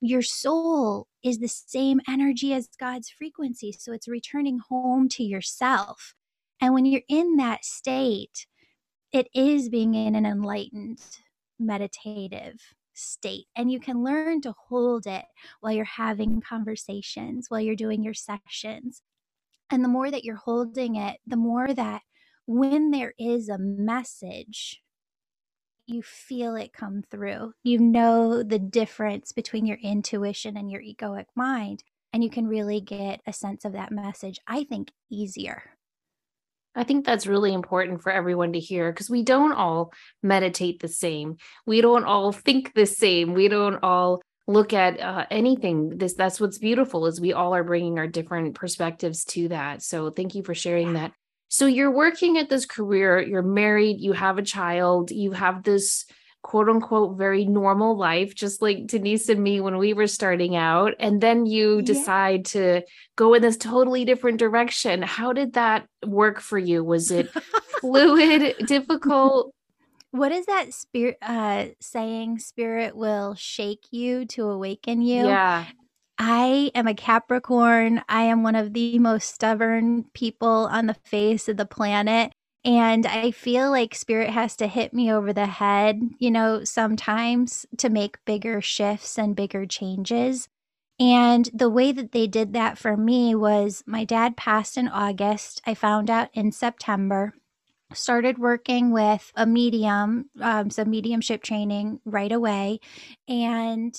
your 0.01 0.23
soul 0.23 1.09
is 1.23 1.39
the 1.39 1.49
same 1.49 2.01
energy 2.09 2.53
as 2.53 2.69
God's 2.79 3.09
frequency. 3.09 3.73
So 3.73 3.93
it's 3.93 4.09
returning 4.09 4.61
home 4.69 5.09
to 5.11 5.23
yourself. 5.23 6.15
And 6.61 6.75
when 6.75 6.85
you're 6.85 7.03
in 7.09 7.37
that 7.37 7.65
state, 7.65 8.47
it 9.17 9.29
is 9.35 9.69
being 9.69 9.95
in 9.95 10.15
an 10.15 10.27
enlightened, 10.27 11.01
meditative 11.59 12.61
state. 12.95 13.47
And 13.57 13.71
you 13.71 13.81
can 13.81 14.05
learn 14.05 14.41
to 14.43 14.55
hold 14.69 15.07
it 15.07 15.25
while 15.61 15.73
you're 15.73 15.85
having 15.85 16.41
conversations, 16.41 17.47
while 17.49 17.61
you're 17.61 17.77
doing 17.77 18.03
your 18.03 18.15
sessions. 18.15 19.03
And 19.71 19.83
the 19.83 19.89
more 19.89 20.11
that 20.11 20.25
you're 20.25 20.37
holding 20.37 20.97
it, 20.97 21.19
the 21.27 21.37
more 21.37 21.73
that 21.75 22.03
when 22.47 22.91
there 22.91 23.15
is 23.19 23.49
a 23.49 23.59
message 23.59 24.83
you 25.87 26.03
feel 26.03 26.57
it 26.57 26.73
come 26.73 27.03
through. 27.11 27.53
You 27.63 27.79
know 27.79 28.43
the 28.43 28.59
difference 28.59 29.33
between 29.33 29.67
your 29.67 29.79
intuition 29.79 30.57
and 30.57 30.71
your 30.71 30.83
egoic 30.83 31.27
mind, 31.37 31.85
and 32.13 32.25
you 32.25 32.31
can 32.31 32.47
really 32.47 32.81
get 32.81 33.21
a 33.27 33.33
sense 33.33 33.65
of 33.65 33.73
that 33.75 33.93
message, 33.93 34.41
I 34.49 34.65
think, 34.65 34.91
easier. 35.11 35.76
I 36.77 36.85
think 36.85 37.05
that's 37.05 37.27
really 37.27 37.53
important 37.53 38.03
for 38.03 38.13
everyone 38.13 38.53
to 38.53 38.61
hear 38.61 38.93
because 38.93 39.11
we 39.11 39.23
don't 39.23 39.53
all 39.53 39.93
meditate 40.23 40.81
the 40.81 40.89
same. 40.89 41.37
We 41.65 41.81
don't 41.81 42.05
all 42.05 42.33
think 42.33 42.75
the 42.75 42.87
same. 42.87 43.35
We 43.35 43.49
don't 43.49 43.83
all 43.83 44.21
look 44.47 44.73
at 44.73 45.01
uh, 45.01 45.27
anything 45.31 45.99
this 45.99 46.15
that's 46.15 46.39
what's 46.39 46.59
beautiful 46.59 47.07
is 47.07 47.21
we 47.21 47.33
all 47.33 47.53
are 47.53 47.65
bringing 47.65 47.99
our 47.99 48.07
different 48.07 48.55
perspectives 48.55 49.25
to 49.25 49.49
that 49.49 49.83
so 49.83 50.09
thank 50.09 50.37
you 50.37 50.45
for 50.45 50.55
sharing 50.55 50.93
that 50.93 51.11
so 51.49 51.67
you're 51.67 51.93
working 51.93 52.39
at 52.39 52.49
this 52.49 52.67
career, 52.67 53.21
you're 53.21 53.43
married, 53.43 54.01
you 54.01 54.13
have 54.13 54.39
a 54.39 54.43
child, 54.43 55.11
you 55.11 55.33
have 55.33 55.63
this 55.63 56.05
quote 56.43 56.69
unquote 56.69 57.19
very 57.19 57.45
normal 57.45 57.97
life, 57.97 58.35
just 58.35 58.63
like 58.63 58.87
Denise 58.87 59.29
and 59.29 59.43
me 59.43 59.61
when 59.61 59.79
we 59.79 59.95
were 59.95 60.07
starting 60.07 60.57
out. 60.57 60.95
And 61.01 61.21
then 61.21 61.47
you 61.47 61.83
decide 61.83 62.53
yeah. 62.55 62.81
to 62.81 62.83
go 63.17 63.35
in 63.35 63.43
this 63.43 63.57
totally 63.57 64.05
different 64.05 64.39
direction. 64.39 65.03
How 65.03 65.33
did 65.33 65.55
that 65.55 65.87
work 66.05 66.41
for 66.41 66.59
you? 66.59 66.85
Was 66.85 67.11
it 67.11 67.31
fluid, 67.81 68.55
difficult? 68.67 69.53
What 70.13 70.33
is 70.33 70.47
that 70.47 70.73
spirit 70.73 71.19
uh 71.21 71.67
saying 71.81 72.39
spirit 72.39 72.97
will 72.97 73.35
shake 73.35 73.87
you 73.91 74.25
to 74.27 74.45
awaken 74.45 75.03
you? 75.03 75.27
Yeah. 75.27 75.67
I 76.19 76.71
am 76.75 76.87
a 76.87 76.95
Capricorn. 76.95 78.03
I 78.09 78.23
am 78.23 78.43
one 78.43 78.55
of 78.55 78.73
the 78.73 78.99
most 78.99 79.35
stubborn 79.35 80.05
people 80.15 80.69
on 80.71 80.87
the 80.87 80.95
face 80.95 81.49
of 81.49 81.59
the 81.59 81.67
planet. 81.67 82.33
And 82.67 83.07
I 83.07 83.31
feel 83.31 83.71
like 83.71 83.95
spirit 83.95 84.31
has 84.31 84.57
to 84.57 84.67
hit 84.67 84.93
me 84.93 85.13
over 85.13 85.33
the 85.33 85.47
head, 85.47 86.03
you 86.19 86.33
know, 86.33 86.65
sometimes 86.65 87.65
to 87.79 87.89
make 87.89 88.25
bigger 88.25 88.61
shifts 88.61 89.17
and 89.17 89.37
bigger 89.37 89.67
changes. 89.67 90.49
And 90.99 91.49
the 91.55 91.71
way 91.71 91.93
that 91.93 92.11
they 92.11 92.27
did 92.27 92.55
that 92.55 92.77
for 92.77 92.97
me 92.97 93.37
was 93.37 93.85
my 93.87 94.05
dad 94.05 94.37
passed 94.37 94.77
in 94.77 94.89
August. 94.89 95.63
I 95.65 95.75
found 95.75 96.11
out 96.11 96.29
in 96.35 96.51
September. 96.51 97.35
Started 97.95 98.39
working 98.39 98.91
with 98.91 99.31
a 99.37 99.47
medium, 99.47 100.29
um, 100.41 100.71
some 100.71 100.91
mediumship 100.91 101.45
training 101.45 102.01
right 102.05 102.33
away. 102.33 102.81
And 103.29 103.95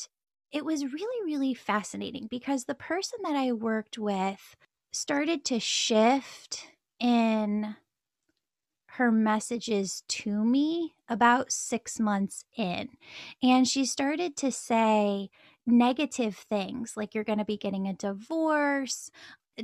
it 0.52 0.66
was 0.66 0.84
really, 0.84 1.26
really 1.26 1.54
fascinating 1.54 2.28
because 2.30 2.66
the 2.66 2.76
person 2.76 3.20
that 3.24 3.38
I 3.38 3.54
worked 3.54 3.98
with 3.98 4.58
started 4.92 5.46
to 5.46 5.62
shift 5.62 6.68
in 7.00 7.78
her 8.98 9.12
messages 9.12 10.04
to 10.08 10.44
me 10.44 10.96
about 11.10 11.52
six 11.52 12.00
months 12.00 12.44
in. 12.56 12.90
And 13.42 13.68
she 13.68 13.86
started 13.86 14.36
to 14.38 14.52
say 14.52 15.30
negative 15.66 16.36
things 16.36 16.94
like, 16.96 17.14
you're 17.14 17.24
going 17.24 17.40
to 17.40 17.46
be 17.46 17.58
getting 17.58 17.88
a 17.88 17.94
divorce 17.94 19.10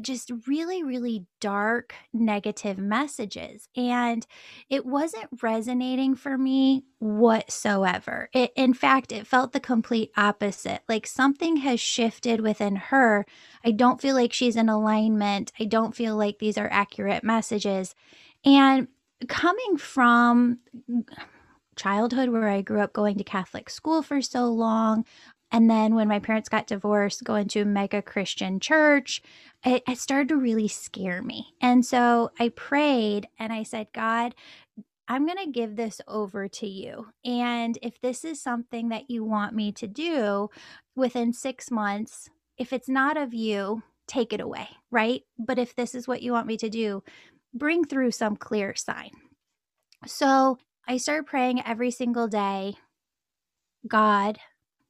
just 0.02 0.32
really, 0.48 0.84
really 0.84 1.25
dark, 1.40 1.94
negative 2.13 2.78
messages. 2.78 3.70
And 3.75 4.25
it 4.70 4.86
wasn't 4.86 5.30
resonating 5.42 6.16
for 6.16 6.38
me 6.38 6.86
whatsoever. 7.00 8.30
It, 8.34 8.52
in 8.56 8.74
fact, 8.74 9.12
it 9.12 9.28
felt 9.28 9.52
the 9.52 9.60
complete 9.60 10.12
opposite. 10.18 10.82
Like 10.90 11.06
something 11.06 11.58
has 11.58 11.80
shifted 11.80 12.42
within 12.42 12.75
her. 12.75 13.25
I 13.63 13.72
don't 13.72 14.02
feel 14.02 14.16
like 14.16 14.34
she's 14.34 14.56
in 14.56 14.70
alignment. 14.70 15.52
I 15.60 15.66
don't 15.66 15.96
feel 15.96 16.16
like 16.16 16.40
these 16.40 16.58
are 16.58 16.70
accurate 16.72 17.24
messages. 17.24 17.94
And 18.46 18.88
coming 19.27 19.77
from 19.77 20.60
childhood 21.75 22.29
where 22.29 22.50
I 22.50 22.62
grew 22.62 22.82
up 22.82 22.93
going 22.93 23.17
to 23.17 23.24
Catholic 23.24 23.70
school 23.70 24.01
for 24.01 24.22
so 24.22 24.46
long, 24.46 25.05
and 25.53 25.70
then 25.70 25.93
when 25.93 26.08
my 26.08 26.17
parents 26.17 26.50
got 26.50 26.65
divorced, 26.65 27.24
going 27.24 27.48
to 27.50 27.62
a 27.62 27.65
mega 27.65 28.01
Christian 28.01 28.60
church, 28.60 29.22
it, 29.63 29.84
it 29.88 30.00
started 30.00 30.29
to 30.29 30.36
really 30.36 30.67
scare 30.67 31.22
me. 31.22 31.53
And 31.62 31.86
so 31.86 32.32
I 32.39 32.50
prayed 32.50 33.27
and 33.38 33.53
I 33.53 33.62
said, 33.62 33.88
God, 33.93 34.34
I'm 35.08 35.27
going 35.27 35.38
to 35.38 35.51
give 35.51 35.75
this 35.75 36.01
over 36.08 36.48
to 36.48 36.67
you. 36.67 37.10
And 37.24 37.77
if 37.84 38.01
this 38.01 38.25
is 38.25 38.41
something 38.41 38.89
that 38.89 39.12
you 39.12 39.24
want 39.24 39.53
me 39.53 39.72
to 39.74 39.88
do 39.88 40.50
within 40.96 41.34
six 41.34 41.70
months, 41.70 42.29
if 42.58 42.74
it's 42.74 42.89
not 42.89 43.15
of 43.15 43.32
you, 43.32 43.84
take 44.08 44.34
it 44.34 44.41
away, 44.41 44.70
right? 44.89 45.22
But 45.38 45.60
if 45.60 45.75
this 45.75 45.93
is 45.93 46.08
what 46.08 46.24
you 46.24 46.32
want 46.32 46.48
me 46.48 46.58
to 46.58 46.70
do, 46.70 47.03
bring 47.53 47.86
through 47.86 48.12
some 48.12 48.36
clear 48.36 48.75
sign. 48.75 49.12
So 50.05 50.57
I 50.88 50.98
started 50.98 51.27
praying 51.27 51.65
every 51.65 51.91
single 51.91 52.27
day 52.27 52.75
God, 53.88 54.38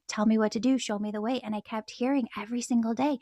tell 0.07 0.25
me 0.25 0.37
what 0.37 0.51
to 0.51 0.59
do, 0.59 0.77
show 0.77 0.99
me 0.99 1.11
the 1.11 1.21
way. 1.21 1.39
And 1.43 1.55
I 1.55 1.61
kept 1.61 1.91
hearing 1.91 2.27
every 2.37 2.61
single 2.61 2.93
day, 2.93 3.17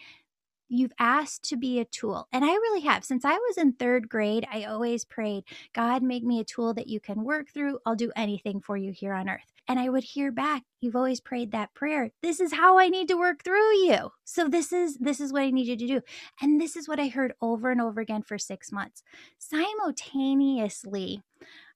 You've 0.74 0.94
asked 1.00 1.44
to 1.50 1.58
be 1.58 1.80
a 1.80 1.86
tool. 1.86 2.30
And 2.32 2.46
I 2.46 2.54
really 2.54 2.80
have. 2.82 3.04
Since 3.04 3.25
I 3.25 3.34
was 3.34 3.58
in 3.58 3.74
third 3.74 4.08
grade, 4.08 4.48
I 4.50 4.63
always 4.63 5.04
prayed, 5.04 5.44
God, 5.74 6.01
make 6.01 6.24
me 6.24 6.40
a 6.40 6.46
tool 6.46 6.74
that 6.75 6.88
you 6.88 7.01
can 7.01 7.25
work 7.25 7.50
through. 7.50 7.80
I'll 7.86 7.96
do 7.96 8.13
anything 8.16 8.62
for 8.62 8.78
you 8.78 8.94
here 8.94 9.13
on 9.13 9.28
earth. 9.28 9.51
And 9.68 9.80
I 9.80 9.90
would 9.90 10.06
hear 10.06 10.32
back, 10.32 10.63
you've 10.80 10.96
always 10.96 11.20
prayed 11.20 11.51
that 11.51 11.74
prayer. 11.74 12.12
This 12.22 12.40
is 12.40 12.54
how 12.54 12.80
I 12.80 12.88
need 12.88 13.10
to 13.10 13.18
work 13.18 13.44
through 13.44 13.75
you. 13.80 14.12
So 14.24 14.48
this 14.48 14.72
is 14.72 14.98
this 14.98 15.20
is 15.20 15.34
what 15.34 15.44
I 15.44 15.50
need 15.50 15.68
you 15.68 15.75
to 15.75 15.88
do. 15.88 16.01
And 16.42 16.60
this 16.60 16.78
is 16.78 16.88
what 16.88 17.01
I 17.01 17.10
heard 17.10 17.34
over 17.42 17.70
and 17.70 17.82
over 17.82 18.00
again 18.00 18.24
for 18.24 18.38
6 18.38 18.72
months. 18.72 19.04
Simultaneously, 19.38 21.22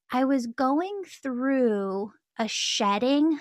I 0.10 0.24
was 0.24 0.48
going 0.48 1.04
through 1.06 2.14
a 2.40 2.48
shedding 2.48 3.40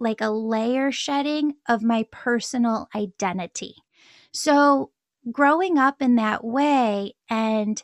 like 0.00 0.20
a 0.20 0.30
layer 0.30 0.90
shedding 0.90 1.54
of 1.68 1.82
my 1.82 2.06
personal 2.10 2.88
identity. 2.94 3.74
So, 4.32 4.90
growing 5.32 5.78
up 5.78 6.00
in 6.00 6.16
that 6.16 6.44
way 6.44 7.14
and 7.28 7.82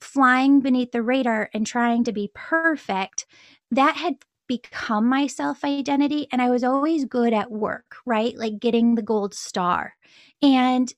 flying 0.00 0.60
beneath 0.60 0.92
the 0.92 1.02
radar 1.02 1.50
and 1.52 1.66
trying 1.66 2.04
to 2.04 2.12
be 2.12 2.30
perfect, 2.34 3.26
that 3.70 3.96
had 3.96 4.16
become 4.46 5.08
my 5.08 5.26
self 5.26 5.64
identity. 5.64 6.28
And 6.30 6.40
I 6.40 6.50
was 6.50 6.64
always 6.64 7.04
good 7.04 7.32
at 7.32 7.50
work, 7.50 7.96
right? 8.04 8.36
Like 8.36 8.60
getting 8.60 8.94
the 8.94 9.02
gold 9.02 9.34
star. 9.34 9.94
And 10.42 10.92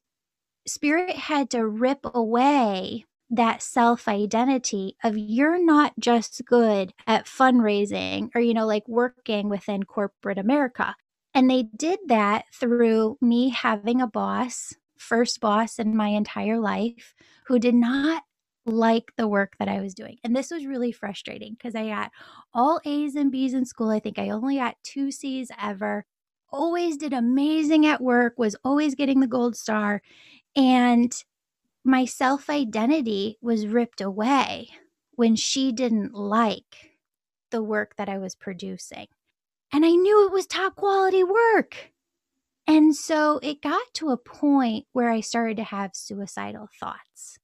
spirit 0.67 1.17
had 1.17 1.51
to 1.51 1.67
rip 1.67 2.01
away 2.05 3.05
that 3.31 3.63
self 3.63 4.09
identity 4.09 4.97
of 5.05 5.17
you're 5.17 5.63
not 5.65 5.93
just 5.99 6.45
good 6.45 6.93
at 7.07 7.27
fundraising 7.27 8.31
or, 8.35 8.41
you 8.41 8.55
know, 8.55 8.67
like 8.67 8.87
working 8.89 9.49
within 9.49 9.85
corporate 9.85 10.39
America. 10.39 10.95
And 11.35 11.51
they 11.51 11.65
did 11.65 12.01
that 12.09 12.47
through 12.53 13.19
me 13.21 13.51
having 13.51 14.01
a 14.01 14.07
boss, 14.07 14.75
first 14.99 15.41
boss 15.41 15.79
in 15.79 15.97
my 15.97 16.09
entire 16.09 16.59
life, 16.59 17.15
who 17.47 17.59
did 17.59 17.75
not 17.75 18.23
like 18.67 19.13
the 19.17 19.27
work 19.27 19.55
that 19.59 19.69
I 19.69 19.81
was 19.81 19.95
doing. 19.95 20.19
And 20.23 20.37
this 20.37 20.51
was 20.51 20.67
really 20.67 20.93
frustrating 20.93 21.55
because 21.55 21.75
I 21.75 21.89
got 21.89 22.11
all 22.53 22.81
A's 22.85 23.15
and 23.15 23.33
B's 23.33 23.55
in 23.55 23.65
school. 23.65 23.91
I 23.91 24.01
think 24.01 24.19
I 24.19 24.31
only 24.31 24.57
got 24.57 24.77
two 24.83 25.11
C's 25.11 25.51
ever. 25.61 26.05
Always 26.51 26.97
did 26.97 27.13
amazing 27.13 27.87
at 27.87 28.03
work, 28.03 28.35
was 28.39 28.57
always 28.65 28.95
getting 28.95 29.21
the 29.21 29.27
gold 29.27 29.57
star. 29.57 30.03
And 30.57 31.13
my 31.85 32.05
self 32.05 32.51
identity 32.51 33.39
was 33.41 33.67
ripped 33.67 34.01
away 34.01 34.69
when 35.13 35.37
she 35.37 35.73
didn't 35.73 36.15
like 36.15 36.93
the 37.51 37.63
work 37.63 37.97
that 37.97 38.09
I 38.09 38.19
was 38.19 38.35
producing. 38.35 39.07
And 39.73 39.85
I 39.85 39.91
knew 39.91 40.27
it 40.27 40.33
was 40.33 40.47
top 40.47 40.77
quality 40.77 41.25
work. 41.25 41.93
And 42.69 42.95
so 42.95 43.41
it 43.43 43.63
got 43.63 43.83
to 43.95 44.11
a 44.11 44.19
point 44.19 44.85
where 44.93 45.11
I 45.11 45.23
started 45.23 45.57
to 45.57 45.65
have 45.65 45.93
suicidal 45.95 46.69
thoughts. 46.79 47.39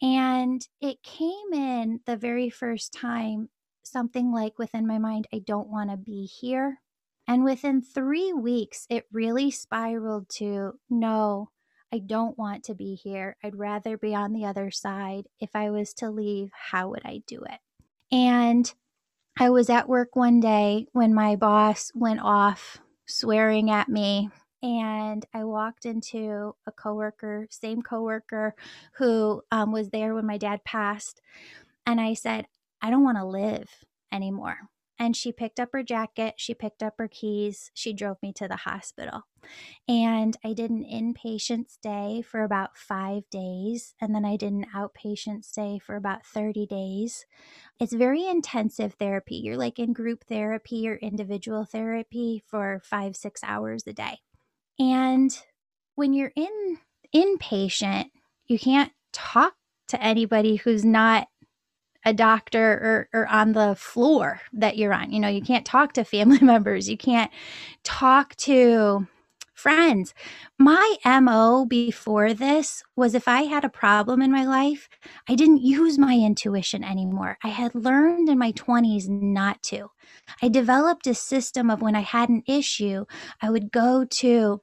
And 0.00 0.66
it 0.80 1.02
came 1.02 1.52
in 1.52 2.00
the 2.06 2.16
very 2.16 2.48
first 2.48 2.92
time, 2.92 3.48
something 3.82 4.30
like 4.32 4.60
within 4.60 4.86
my 4.86 4.98
mind, 4.98 5.26
I 5.34 5.40
don't 5.44 5.68
want 5.68 5.90
to 5.90 5.96
be 5.96 6.26
here. 6.26 6.78
And 7.26 7.42
within 7.42 7.82
three 7.82 8.32
weeks, 8.32 8.86
it 8.88 9.06
really 9.12 9.50
spiraled 9.50 10.28
to 10.36 10.78
no, 10.88 11.50
I 11.92 11.98
don't 11.98 12.38
want 12.38 12.62
to 12.64 12.74
be 12.74 12.94
here. 12.94 13.36
I'd 13.42 13.58
rather 13.58 13.98
be 13.98 14.14
on 14.14 14.32
the 14.32 14.44
other 14.44 14.70
side. 14.70 15.26
If 15.40 15.50
I 15.56 15.70
was 15.70 15.92
to 15.94 16.08
leave, 16.08 16.50
how 16.52 16.90
would 16.90 17.02
I 17.04 17.22
do 17.26 17.42
it? 17.42 17.58
And 18.14 18.72
I 19.38 19.50
was 19.50 19.68
at 19.70 19.88
work 19.88 20.14
one 20.14 20.38
day 20.38 20.86
when 20.92 21.14
my 21.14 21.34
boss 21.34 21.90
went 21.96 22.20
off 22.20 22.78
swearing 23.06 23.68
at 23.68 23.88
me 23.88 24.30
and 24.62 25.24
I 25.34 25.44
walked 25.44 25.86
into 25.86 26.54
a 26.66 26.72
coworker, 26.72 27.46
same 27.50 27.82
coworker 27.82 28.54
who 28.94 29.42
um, 29.50 29.72
was 29.72 29.90
there 29.90 30.14
when 30.14 30.26
my 30.26 30.38
dad 30.38 30.64
passed, 30.64 31.20
and 31.86 32.00
I 32.00 32.14
said, 32.14 32.46
"I 32.80 32.90
don't 32.90 33.04
want 33.04 33.18
to 33.18 33.24
live 33.24 33.84
anymore." 34.12 34.70
And 34.98 35.16
she 35.16 35.32
picked 35.32 35.58
up 35.58 35.70
her 35.72 35.82
jacket, 35.82 36.34
she 36.36 36.54
picked 36.54 36.82
up 36.82 36.94
her 36.98 37.08
keys, 37.08 37.72
she 37.74 37.92
drove 37.92 38.18
me 38.22 38.32
to 38.34 38.46
the 38.46 38.56
hospital. 38.56 39.24
And 39.88 40.36
I 40.44 40.52
did 40.52 40.70
an 40.70 40.84
inpatient 40.84 41.70
stay 41.70 42.22
for 42.22 42.44
about 42.44 42.76
five 42.76 43.28
days. 43.30 43.94
And 44.00 44.14
then 44.14 44.24
I 44.24 44.36
did 44.36 44.52
an 44.52 44.66
outpatient 44.74 45.44
stay 45.44 45.80
for 45.80 45.96
about 45.96 46.24
30 46.24 46.66
days. 46.66 47.26
It's 47.80 47.92
very 47.92 48.28
intensive 48.28 48.94
therapy. 48.94 49.36
You're 49.36 49.56
like 49.56 49.80
in 49.80 49.92
group 49.92 50.24
therapy 50.28 50.88
or 50.88 50.96
individual 50.96 51.64
therapy 51.64 52.44
for 52.46 52.80
five, 52.84 53.16
six 53.16 53.42
hours 53.42 53.84
a 53.88 53.92
day. 53.92 54.20
And 54.78 55.36
when 55.94 56.12
you're 56.12 56.32
in 56.34 56.78
inpatient, 57.14 58.10
you 58.46 58.58
can't 58.58 58.92
talk 59.12 59.54
to 59.88 60.02
anybody 60.02 60.56
who's 60.56 60.84
not 60.84 61.28
a 62.04 62.12
doctor 62.12 63.08
or, 63.12 63.20
or 63.20 63.26
on 63.28 63.52
the 63.52 63.74
floor 63.76 64.40
that 64.52 64.76
you're 64.76 64.92
on. 64.92 65.12
You 65.12 65.20
know, 65.20 65.28
you 65.28 65.42
can't 65.42 65.66
talk 65.66 65.92
to 65.94 66.04
family 66.04 66.38
members, 66.42 66.88
you 66.88 66.96
can't 66.96 67.30
talk 67.84 68.34
to 68.36 69.06
friends. 69.54 70.12
My 70.58 70.96
MO 71.04 71.64
before 71.66 72.34
this 72.34 72.82
was 72.96 73.14
if 73.14 73.28
I 73.28 73.42
had 73.42 73.64
a 73.64 73.68
problem 73.68 74.20
in 74.20 74.32
my 74.32 74.44
life, 74.44 74.88
I 75.28 75.36
didn't 75.36 75.62
use 75.62 75.98
my 75.98 76.14
intuition 76.14 76.82
anymore. 76.82 77.38
I 77.44 77.48
had 77.48 77.74
learned 77.74 78.28
in 78.28 78.38
my 78.38 78.50
20s 78.52 79.08
not 79.08 79.62
to. 79.64 79.88
I 80.40 80.48
developed 80.48 81.06
a 81.06 81.14
system 81.14 81.70
of 81.70 81.82
when 81.82 81.94
I 81.94 82.00
had 82.00 82.28
an 82.28 82.42
issue, 82.46 83.04
I 83.40 83.50
would 83.50 83.72
go 83.72 84.04
to 84.04 84.62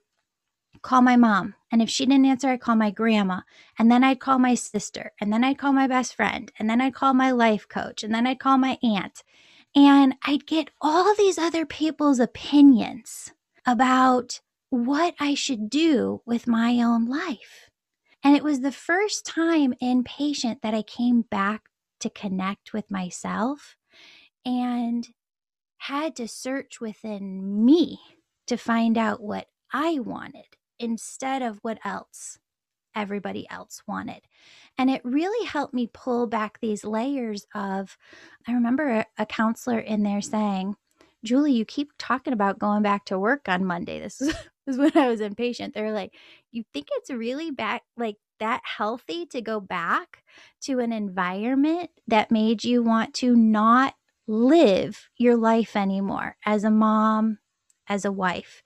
call 0.81 1.01
my 1.01 1.15
mom. 1.15 1.55
And 1.71 1.81
if 1.81 1.89
she 1.89 2.05
didn't 2.05 2.25
answer, 2.25 2.49
I'd 2.49 2.61
call 2.61 2.75
my 2.75 2.91
grandma. 2.91 3.41
And 3.77 3.91
then 3.91 4.03
I'd 4.03 4.19
call 4.19 4.39
my 4.39 4.55
sister. 4.55 5.11
And 5.19 5.31
then 5.31 5.43
I'd 5.43 5.57
call 5.57 5.73
my 5.73 5.87
best 5.87 6.15
friend. 6.15 6.51
And 6.57 6.69
then 6.69 6.81
I'd 6.81 6.93
call 6.93 7.13
my 7.13 7.31
life 7.31 7.67
coach. 7.67 8.03
And 8.03 8.13
then 8.13 8.25
I'd 8.25 8.39
call 8.39 8.57
my 8.57 8.77
aunt. 8.81 9.23
And 9.75 10.15
I'd 10.25 10.47
get 10.47 10.71
all 10.81 11.13
these 11.15 11.37
other 11.37 11.65
people's 11.65 12.19
opinions 12.19 13.31
about 13.65 14.39
what 14.69 15.15
I 15.19 15.33
should 15.33 15.69
do 15.69 16.21
with 16.25 16.47
my 16.47 16.81
own 16.81 17.05
life. 17.05 17.69
And 18.23 18.35
it 18.35 18.43
was 18.43 18.61
the 18.61 18.71
first 18.71 19.25
time 19.25 19.73
inpatient 19.81 20.61
that 20.61 20.73
I 20.73 20.81
came 20.81 21.21
back 21.21 21.63
to 21.99 22.09
connect 22.09 22.73
with 22.73 22.89
myself 22.89 23.75
and 24.45 25.07
had 25.79 26.15
to 26.17 26.27
search 26.27 26.79
within 26.79 27.65
me 27.65 27.99
to 28.47 28.57
find 28.57 28.97
out 28.97 29.21
what 29.21 29.47
I 29.73 29.99
wanted 29.99 30.57
instead 30.79 31.41
of 31.41 31.59
what 31.61 31.79
else 31.83 32.39
everybody 32.95 33.47
else 33.49 33.81
wanted. 33.87 34.21
And 34.77 34.89
it 34.89 35.01
really 35.03 35.45
helped 35.45 35.73
me 35.73 35.89
pull 35.93 36.27
back 36.27 36.59
these 36.59 36.83
layers 36.83 37.45
of, 37.53 37.97
I 38.47 38.53
remember 38.53 38.89
a, 38.89 39.05
a 39.17 39.25
counselor 39.25 39.79
in 39.79 40.03
there 40.03 40.21
saying, 40.21 40.75
Julie, 41.23 41.53
you 41.53 41.65
keep 41.65 41.91
talking 41.97 42.33
about 42.33 42.59
going 42.59 42.81
back 42.81 43.05
to 43.05 43.19
work 43.19 43.47
on 43.47 43.65
Monday. 43.65 43.99
This 43.99 44.21
is, 44.21 44.27
this 44.65 44.75
is 44.75 44.77
when 44.77 44.97
I 44.97 45.07
was 45.07 45.21
impatient. 45.21 45.73
They're 45.73 45.91
like, 45.93 46.13
you 46.51 46.63
think 46.73 46.87
it's 46.91 47.09
really 47.09 47.51
back, 47.51 47.83
like 47.97 48.17
that 48.39 48.61
healthy 48.63 49.25
to 49.27 49.41
go 49.41 49.59
back 49.59 50.23
to 50.61 50.79
an 50.79 50.93
environment 50.93 51.89
that 52.07 52.31
made 52.31 52.63
you 52.63 52.81
want 52.81 53.13
to 53.15 53.35
not 53.35 53.93
live 54.29 55.09
your 55.17 55.35
life 55.35 55.75
anymore 55.75 56.37
as 56.45 56.63
a 56.63 56.71
mom, 56.71 57.39
as 57.87 58.05
a 58.05 58.11
wife. 58.11 58.63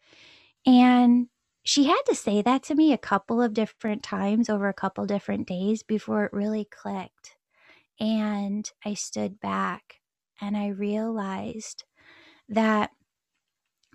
And 0.66 1.28
she 1.64 1.86
had 1.86 2.02
to 2.08 2.16
say 2.16 2.42
that 2.42 2.64
to 2.64 2.76
me 2.76 2.94
a 2.94 2.98
couple 2.98 3.42
of 3.42 3.54
different 3.54 4.04
times 4.04 4.50
over 4.50 4.68
a 4.68 4.74
couple 4.74 5.06
different 5.06 5.48
days 5.48 5.84
before 5.84 6.26
it 6.26 6.34
really 6.34 6.66
clicked. 6.66 7.38
And 8.00 8.70
I 8.86 8.96
stood 8.96 9.40
back 9.40 10.02
and 10.42 10.58
I 10.58 10.68
realized 10.68 11.86
that 12.50 12.92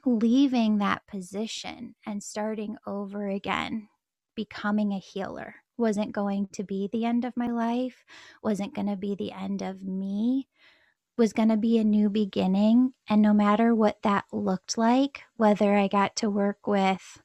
leaving 0.06 0.78
that 0.78 1.06
position 1.06 1.94
and 2.06 2.22
starting 2.22 2.76
over 2.86 3.28
again, 3.28 3.88
becoming 4.34 4.92
a 4.92 4.98
healer, 4.98 5.56
wasn't 5.76 6.12
going 6.12 6.48
to 6.52 6.64
be 6.64 6.88
the 6.92 7.04
end 7.04 7.24
of 7.24 7.36
my 7.36 7.48
life, 7.48 8.04
wasn't 8.42 8.74
going 8.74 8.88
to 8.88 8.96
be 8.96 9.14
the 9.14 9.32
end 9.32 9.62
of 9.62 9.82
me, 9.82 10.48
was 11.18 11.34
going 11.34 11.50
to 11.50 11.56
be 11.56 11.78
a 11.78 11.84
new 11.84 12.08
beginning. 12.08 12.94
And 13.08 13.20
no 13.20 13.34
matter 13.34 13.74
what 13.74 14.02
that 14.02 14.24
looked 14.32 14.78
like, 14.78 15.22
whether 15.36 15.74
I 15.76 15.88
got 15.88 16.16
to 16.16 16.30
work 16.30 16.66
with 16.66 17.20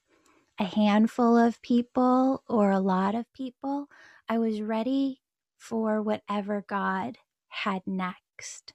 a 0.60 0.66
handful 0.66 1.38
of 1.38 1.62
people 1.62 2.44
or 2.48 2.72
a 2.72 2.80
lot 2.80 3.16
of 3.16 3.32
people. 3.34 3.88
I 4.30 4.38
was 4.38 4.62
ready 4.62 5.22
for 5.58 6.02
whatever 6.02 6.64
God 6.68 7.18
had 7.50 7.82
next. 7.86 8.74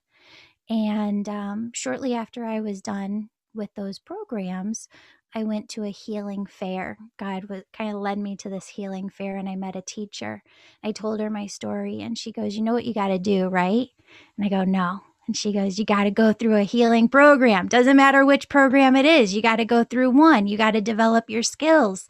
And 0.69 1.29
um, 1.29 1.71
shortly 1.75 2.15
after 2.15 2.45
I 2.45 2.61
was 2.61 2.83
done 2.83 3.31
with 3.55 3.75
those 3.75 3.99
programs, 3.99 4.89
I 5.35 5.45
went 5.45 5.69
to 5.71 5.85
a 5.85 5.91
healing 5.91 6.47
fair. 6.47 6.99
God 7.19 7.45
was 7.45 7.63
kind 7.73 7.95
of 7.95 8.01
led 8.01 8.19
me 8.19 8.37
to 8.37 8.49
this 8.49 8.69
healing 8.69 9.11
fair, 9.11 9.37
and 9.37 9.49
I 9.49 9.57
met 9.57 9.77
a 9.77 9.83
teacher. 9.83 10.43
I 10.83 10.93
told 10.93 11.21
her 11.21 11.31
my 11.31 11.47
story, 11.47 12.01
and 12.01 12.17
she 12.17 12.33
goes, 12.33 12.57
"You 12.57 12.63
know 12.63 12.73
what 12.73 12.87
you 12.87 12.95
got 12.95 13.09
to 13.09 13.19
do, 13.19 13.49
right?" 13.49 13.89
And 14.37 14.47
I 14.47 14.49
go, 14.49 14.65
"No." 14.65 15.01
And 15.29 15.37
she 15.37 15.53
goes, 15.53 15.79
You 15.79 15.85
got 15.85 16.05
to 16.05 16.11
go 16.11 16.33
through 16.33 16.57
a 16.57 16.63
healing 16.63 17.09
program. 17.09 17.69
Doesn't 17.69 17.97
matter 17.97 18.25
which 18.25 18.49
program 18.49 18.97
it 18.97 19.05
is, 19.05 19.35
you 19.35 19.43
got 19.43 19.57
to 19.57 19.65
go 19.65 19.85
through 19.85 20.11
one. 20.11 20.49
You 20.49 20.57
got 20.57 20.73
to 20.73 20.81
develop 20.81 21.31
your 21.31 21.45
skills. 21.45 22.09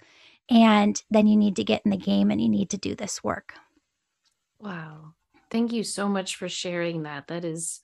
And 0.49 1.03
then 1.11 1.27
you 1.27 1.37
need 1.37 1.57
to 1.57 1.65
get 1.65 1.83
in 1.85 1.91
the 1.91 1.99
game 1.99 2.31
and 2.31 2.41
you 2.41 2.49
need 2.49 2.71
to 2.71 2.79
do 2.79 2.95
this 2.95 3.23
work. 3.23 3.55
Wow. 4.61 5.15
Thank 5.51 5.73
you 5.73 5.85
so 5.85 6.09
much 6.09 6.37
for 6.37 6.49
sharing 6.49 7.03
that. 7.03 7.27
That 7.27 7.45
is 7.45 7.81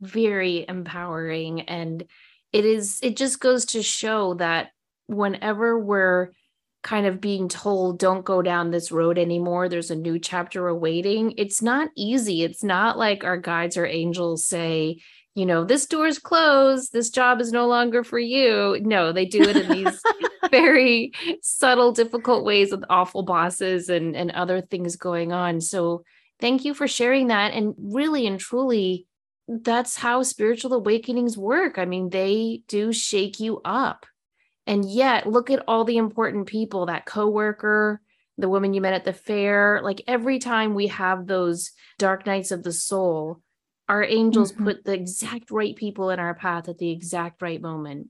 very 0.00 0.64
empowering. 0.68 1.62
And 1.62 2.04
it 2.52 2.64
is, 2.64 3.00
it 3.02 3.16
just 3.16 3.40
goes 3.40 3.64
to 3.66 3.82
show 3.82 4.34
that 4.34 4.68
whenever 5.06 5.78
we're 5.78 6.30
kind 6.84 7.06
of 7.06 7.20
being 7.20 7.48
told 7.48 7.98
don't 7.98 8.24
go 8.24 8.40
down 8.40 8.70
this 8.70 8.92
road 8.92 9.18
anymore 9.18 9.68
there's 9.68 9.90
a 9.90 9.96
new 9.96 10.18
chapter 10.18 10.68
awaiting 10.68 11.34
it's 11.36 11.60
not 11.60 11.88
easy 11.96 12.44
it's 12.44 12.62
not 12.62 12.96
like 12.96 13.24
our 13.24 13.36
guides 13.36 13.76
or 13.76 13.86
angels 13.86 14.46
say 14.46 14.96
you 15.34 15.44
know 15.44 15.64
this 15.64 15.86
door 15.86 16.06
is 16.06 16.20
closed 16.20 16.92
this 16.92 17.10
job 17.10 17.40
is 17.40 17.50
no 17.50 17.66
longer 17.66 18.04
for 18.04 18.20
you 18.20 18.78
no 18.82 19.10
they 19.10 19.24
do 19.24 19.42
it 19.42 19.56
in 19.56 19.68
these 19.68 20.00
very 20.52 21.10
subtle 21.42 21.90
difficult 21.90 22.44
ways 22.44 22.70
with 22.70 22.84
awful 22.88 23.24
bosses 23.24 23.88
and 23.88 24.14
and 24.14 24.30
other 24.30 24.60
things 24.60 24.94
going 24.94 25.32
on 25.32 25.60
so 25.60 26.04
Thank 26.40 26.64
you 26.64 26.74
for 26.74 26.88
sharing 26.88 27.28
that. 27.28 27.52
And 27.52 27.74
really 27.78 28.26
and 28.26 28.38
truly, 28.38 29.06
that's 29.48 29.96
how 29.96 30.22
spiritual 30.22 30.74
awakenings 30.74 31.38
work. 31.38 31.78
I 31.78 31.84
mean, 31.84 32.10
they 32.10 32.62
do 32.68 32.92
shake 32.92 33.40
you 33.40 33.60
up. 33.64 34.06
And 34.66 34.88
yet, 34.88 35.26
look 35.26 35.50
at 35.50 35.62
all 35.68 35.84
the 35.84 35.98
important 35.98 36.46
people 36.46 36.86
that 36.86 37.06
coworker, 37.06 38.00
the 38.38 38.48
woman 38.48 38.74
you 38.74 38.80
met 38.80 38.94
at 38.94 39.04
the 39.04 39.12
fair. 39.12 39.80
Like 39.82 40.02
every 40.06 40.38
time 40.38 40.74
we 40.74 40.86
have 40.88 41.26
those 41.26 41.70
dark 41.98 42.26
nights 42.26 42.50
of 42.50 42.62
the 42.62 42.72
soul, 42.72 43.40
our 43.88 44.02
angels 44.02 44.52
mm-hmm. 44.52 44.64
put 44.64 44.84
the 44.84 44.94
exact 44.94 45.50
right 45.50 45.76
people 45.76 46.10
in 46.10 46.18
our 46.18 46.34
path 46.34 46.68
at 46.68 46.78
the 46.78 46.90
exact 46.90 47.42
right 47.42 47.60
moment. 47.60 48.08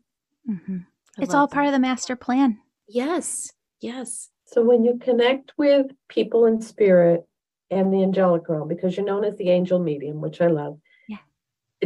Mm-hmm. 0.49 0.79
It's 1.19 1.35
all 1.35 1.47
that. 1.47 1.55
part 1.55 1.67
of 1.67 1.73
the 1.73 1.79
master 1.79 2.17
plan. 2.17 2.59
Yes. 2.89 3.53
Yes. 3.81 4.31
So 4.47 4.63
when 4.63 4.85
you 4.85 4.99
connect 4.99 5.53
with 5.57 5.87
people 6.09 6.47
in 6.47 6.61
spirit 6.61 7.27
and 7.71 7.93
the 7.93 8.03
angelic 8.03 8.49
realm, 8.49 8.69
because 8.69 8.97
you're 8.97 9.07
known 9.07 9.25
as 9.25 9.37
the 9.37 9.51
angel 9.51 9.79
medium, 9.79 10.21
which 10.21 10.41
I 10.41 10.47
love. 10.47 10.79
Yeah. 11.09 11.19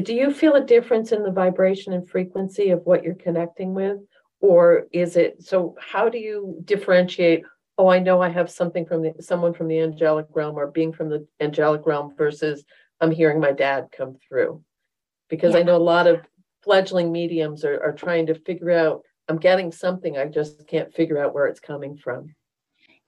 Do 0.02 0.14
you 0.14 0.32
feel 0.32 0.54
a 0.54 0.64
difference 0.64 1.12
in 1.12 1.22
the 1.22 1.30
vibration 1.30 1.92
and 1.92 2.08
frequency 2.08 2.70
of 2.70 2.84
what 2.84 3.04
you're 3.04 3.14
connecting 3.14 3.74
with? 3.74 3.98
Or 4.40 4.86
is 4.92 5.16
it 5.16 5.42
so 5.42 5.76
how 5.80 6.08
do 6.08 6.18
you 6.18 6.60
differentiate? 6.64 7.42
Oh, 7.76 7.88
I 7.88 7.98
know 7.98 8.20
I 8.20 8.28
have 8.28 8.50
something 8.50 8.86
from 8.86 9.02
the 9.02 9.14
someone 9.20 9.54
from 9.54 9.68
the 9.68 9.80
angelic 9.80 10.26
realm 10.32 10.56
or 10.56 10.68
being 10.68 10.92
from 10.92 11.08
the 11.08 11.26
angelic 11.40 11.86
realm 11.86 12.14
versus 12.16 12.64
I'm 13.00 13.10
hearing 13.10 13.40
my 13.40 13.52
dad 13.52 13.88
come 13.96 14.16
through. 14.28 14.62
Because 15.28 15.54
yeah. 15.54 15.60
I 15.60 15.62
know 15.62 15.76
a 15.76 15.78
lot 15.78 16.06
of 16.06 16.20
fledgling 16.62 17.12
mediums 17.12 17.64
are, 17.64 17.80
are 17.82 17.92
trying 17.92 18.26
to 18.26 18.34
figure 18.34 18.70
out 18.70 19.02
I'm 19.28 19.38
getting 19.38 19.70
something, 19.70 20.16
I 20.16 20.24
just 20.26 20.66
can't 20.66 20.94
figure 20.94 21.22
out 21.22 21.34
where 21.34 21.46
it's 21.46 21.60
coming 21.60 21.96
from. 21.96 22.34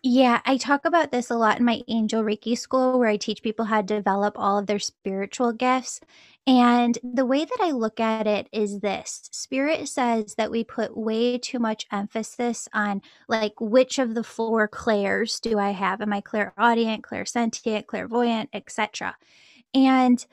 Yeah, 0.02 0.40
I 0.46 0.56
talk 0.56 0.86
about 0.86 1.12
this 1.12 1.30
a 1.30 1.34
lot 1.34 1.58
in 1.58 1.64
my 1.64 1.82
Angel 1.88 2.22
Reiki 2.22 2.56
school 2.56 2.98
where 2.98 3.08
I 3.08 3.16
teach 3.16 3.42
people 3.42 3.66
how 3.66 3.82
to 3.82 3.86
develop 3.86 4.38
all 4.38 4.58
of 4.58 4.66
their 4.66 4.78
spiritual 4.78 5.52
gifts. 5.52 6.00
And 6.46 6.98
the 7.04 7.26
way 7.26 7.44
that 7.44 7.58
I 7.60 7.70
look 7.70 8.00
at 8.00 8.26
it 8.26 8.48
is 8.50 8.80
this 8.80 9.28
Spirit 9.30 9.88
says 9.88 10.34
that 10.36 10.50
we 10.50 10.64
put 10.64 10.96
way 10.96 11.38
too 11.38 11.58
much 11.58 11.86
emphasis 11.92 12.68
on 12.72 13.02
like 13.28 13.60
which 13.60 13.98
of 13.98 14.14
the 14.14 14.24
four 14.24 14.66
clairs 14.66 15.38
do 15.38 15.58
I 15.58 15.70
have? 15.70 16.00
Am 16.00 16.12
I 16.12 16.20
clairaudient, 16.20 17.02
clairsentient, 17.02 17.86
clairvoyant, 17.86 18.48
etc. 18.52 19.16
And 19.74 20.24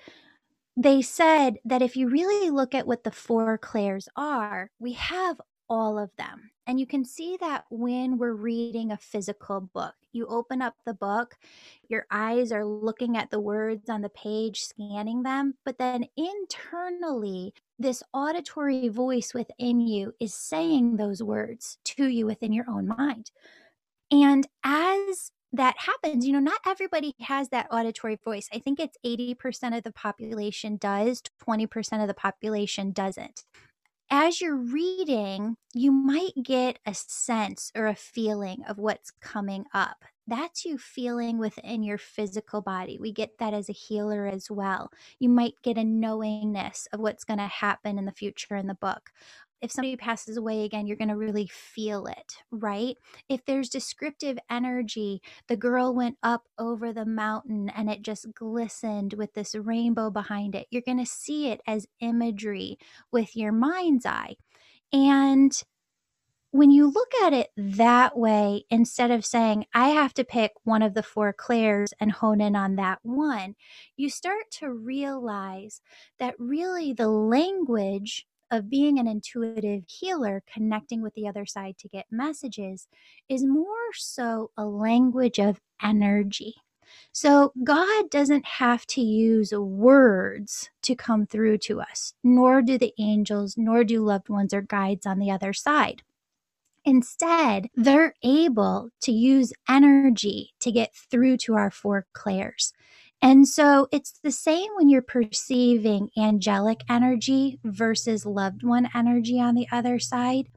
they 0.76 1.02
said 1.02 1.58
that 1.66 1.82
if 1.82 1.98
you 1.98 2.08
really 2.08 2.50
look 2.50 2.74
at 2.74 2.88
what 2.88 3.04
the 3.04 3.12
four 3.12 3.58
clairs 3.58 4.08
are, 4.16 4.72
we 4.80 4.94
have 4.94 5.42
all 5.70 5.98
of 5.98 6.10
them. 6.18 6.52
And 6.66 6.80
you 6.80 6.86
can 6.86 7.06
see 7.06 7.38
that 7.40 7.64
when 7.70 8.18
we're 8.18 8.34
reading 8.34 8.92
a 8.92 8.98
physical 8.98 9.62
book. 9.62 9.94
You 10.12 10.28
open 10.28 10.62
up 10.62 10.76
the 10.86 10.94
book, 10.94 11.36
your 11.88 12.06
eyes 12.12 12.52
are 12.52 12.66
looking 12.66 13.16
at 13.16 13.30
the 13.30 13.40
words 13.40 13.90
on 13.90 14.02
the 14.02 14.10
page, 14.10 14.64
scanning 14.64 15.24
them, 15.24 15.56
but 15.64 15.78
then 15.78 16.06
internally, 16.18 17.54
this 17.80 18.04
auditory 18.14 18.90
voice 18.90 19.34
within 19.34 19.80
you 19.80 20.14
is 20.20 20.34
saying 20.34 20.98
those 20.98 21.22
words 21.22 21.78
to 21.86 22.08
you 22.08 22.26
within 22.26 22.52
your 22.52 22.70
own 22.70 22.88
mind. 22.88 23.32
And 24.12 24.48
as 24.64 25.32
that 25.54 25.76
happens, 25.78 26.26
you 26.26 26.34
know, 26.34 26.40
not 26.40 26.60
everybody 26.66 27.14
has 27.22 27.50
that 27.50 27.68
auditory 27.72 28.20
voice. 28.24 28.50
I 28.54 28.60
think 28.60 28.80
it's 28.80 28.98
80% 29.06 29.78
of 29.78 29.84
the 29.84 29.92
population 29.92 30.78
does, 30.78 31.22
20% 31.48 32.02
of 32.02 32.08
the 32.08 32.14
population 32.14 32.92
doesn't 32.92 33.44
as 34.10 34.40
you're 34.40 34.56
reading, 34.56 35.58
you 35.74 35.92
might 35.92 36.34
get 36.42 36.80
a 36.86 36.94
sense 36.94 37.72
or 37.76 37.88
a 37.88 37.96
feeling 37.96 38.64
of 38.68 38.78
what's 38.78 39.12
coming 39.12 39.66
up. 39.74 40.06
That's 40.26 40.66
you 40.66 40.78
feeling 40.78 41.38
within 41.38 41.84
your 41.84 41.98
physical 41.98 42.62
body. 42.62 42.98
We 43.00 43.12
get 43.14 43.38
that 43.40 43.54
as 43.54 43.70
a 43.70 43.74
healer 43.74 44.26
as 44.28 44.52
well. 44.52 44.92
You 45.20 45.30
might 45.30 45.54
get 45.64 45.78
a 45.78 45.84
knowingness 45.84 46.88
of 46.92 47.00
what's 47.00 47.24
going 47.24 47.40
to 47.40 47.48
happen 47.48 47.98
in 47.98 48.06
the 48.06 48.12
future 48.12 48.56
in 48.56 48.68
the 48.68 48.74
book 48.76 49.12
if 49.62 49.72
somebody 49.72 49.96
passes 49.96 50.38
away 50.38 50.64
again, 50.64 50.86
you're 50.86 50.98
going 50.98 51.10
to 51.10 51.18
really 51.18 51.48
feel 51.48 52.06
it, 52.06 52.36
right? 52.52 52.96
If 53.28 53.44
there's 53.46 53.70
descriptive 53.70 54.38
energy, 54.50 55.22
the 55.48 55.58
girl 55.58 55.94
went 55.94 56.18
up 56.22 56.44
over 56.60 56.94
the 56.94 57.06
mountain 57.06 57.70
and 57.70 57.90
it 57.90 58.02
just 58.02 58.34
glistened 58.34 59.14
with 59.14 59.34
this 59.34 59.56
rainbow 59.56 60.10
behind 60.12 60.56
it. 60.56 60.68
You're 60.70 60.84
going 60.86 61.00
to 61.00 61.06
see 61.06 61.50
it 61.50 61.62
as 61.68 61.88
imagery 62.00 62.78
with 63.12 63.36
your 63.36 63.52
mind's 63.52 64.06
eye. 64.06 64.36
And 64.94 65.52
when 66.52 66.72
you 66.72 66.90
look 66.90 67.12
at 67.24 67.34
it 67.34 67.50
that 67.58 68.18
way, 68.18 68.64
instead 68.70 69.12
of 69.12 69.26
saying, 69.26 69.66
I 69.74 69.90
have 69.90 70.14
to 70.16 70.24
pick 70.24 70.54
one 70.64 70.82
of 70.82 70.94
the 70.94 71.04
four 71.04 71.34
clairs 71.34 71.94
and 72.00 72.12
hone 72.12 72.42
in 72.42 72.56
on 72.56 72.76
that 72.78 73.00
one, 73.04 73.56
you 73.96 74.10
start 74.10 74.46
to 74.52 74.72
realize 74.72 75.82
that 76.20 76.36
really 76.40 76.94
the 76.94 77.10
language 77.10 78.26
of 78.52 78.70
being 78.70 79.00
an 79.00 79.08
intuitive 79.08 79.84
healer, 79.88 80.44
connecting 80.52 81.02
with 81.02 81.14
the 81.16 81.28
other 81.28 81.46
side 81.46 81.78
to 81.80 81.88
get 81.88 82.06
messages, 82.12 82.88
is 83.30 83.46
more 83.46 83.94
so 83.94 84.52
a 84.58 84.66
language 84.66 85.40
of 85.40 85.60
energy. 85.84 86.56
So, 87.12 87.52
God 87.64 88.10
doesn't 88.10 88.46
have 88.46 88.86
to 88.88 89.02
use 89.02 89.52
words 89.54 90.70
to 90.84 90.96
come 90.96 91.26
through 91.26 91.58
to 91.60 91.82
us, 91.82 92.14
nor 92.24 92.62
do 92.62 92.78
the 92.78 92.94
angels, 92.98 93.56
nor 93.58 93.84
do 93.84 94.02
loved 94.04 94.30
ones 94.30 94.54
or 94.54 94.62
guides 94.62 95.06
on 95.06 95.20
the 95.20 95.32
other 95.32 95.54
side. 95.54 96.04
Instead, 96.86 97.70
they're 97.76 98.14
able 98.24 98.90
to 99.02 99.12
use 99.12 99.52
energy 99.70 100.54
to 100.62 100.72
get 100.72 100.96
through 100.96 101.38
to 101.38 101.56
our 101.56 101.70
four 101.70 102.06
clairs. 102.14 102.74
And 103.22 103.48
so 103.48 103.88
it's 103.92 104.20
the 104.24 104.32
same 104.32 104.70
when 104.76 104.90
you're 104.90 105.02
perceiving 105.02 106.10
angelic 106.18 106.82
energy 106.90 107.60
versus 107.64 108.26
loved 108.26 108.64
one 108.64 108.90
energy 108.94 109.40
on 109.40 109.56
the 109.56 109.68
other 109.72 110.00
side. 110.00 110.50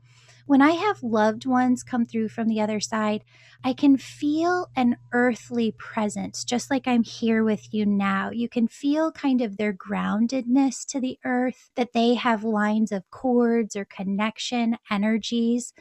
When 0.46 0.62
I 0.62 0.72
have 0.72 1.02
loved 1.02 1.46
ones 1.46 1.84
come 1.84 2.06
through 2.06 2.30
from 2.30 2.48
the 2.48 2.60
other 2.60 2.80
side, 2.80 3.22
I 3.62 3.72
can 3.72 3.96
feel 3.96 4.66
an 4.74 4.96
earthly 5.12 5.72
presence, 5.72 6.44
just 6.44 6.70
like 6.70 6.88
I'm 6.88 7.04
here 7.04 7.44
with 7.44 7.72
you 7.72 7.86
now. 7.86 8.30
You 8.30 8.48
can 8.48 8.66
feel 8.66 9.12
kind 9.12 9.40
of 9.42 9.56
their 9.56 9.72
groundedness 9.72 10.84
to 10.86 11.00
the 11.00 11.18
earth, 11.24 11.70
that 11.76 11.92
they 11.92 12.14
have 12.14 12.42
lines 12.42 12.90
of 12.90 13.08
cords 13.10 13.76
or 13.76 13.84
connection 13.84 14.76
energies 14.90 15.72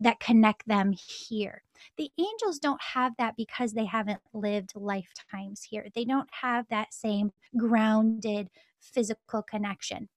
that 0.00 0.18
connect 0.18 0.66
them 0.66 0.92
here. 0.92 1.62
The 1.96 2.10
angels 2.18 2.58
don't 2.58 2.80
have 2.94 3.16
that 3.18 3.36
because 3.36 3.72
they 3.72 3.86
haven't 3.86 4.20
lived 4.32 4.72
lifetimes 4.74 5.62
here. 5.64 5.88
They 5.94 6.04
don't 6.04 6.30
have 6.42 6.66
that 6.68 6.92
same 6.94 7.32
grounded 7.56 8.50
physical 8.80 9.42
connection. 9.42 10.08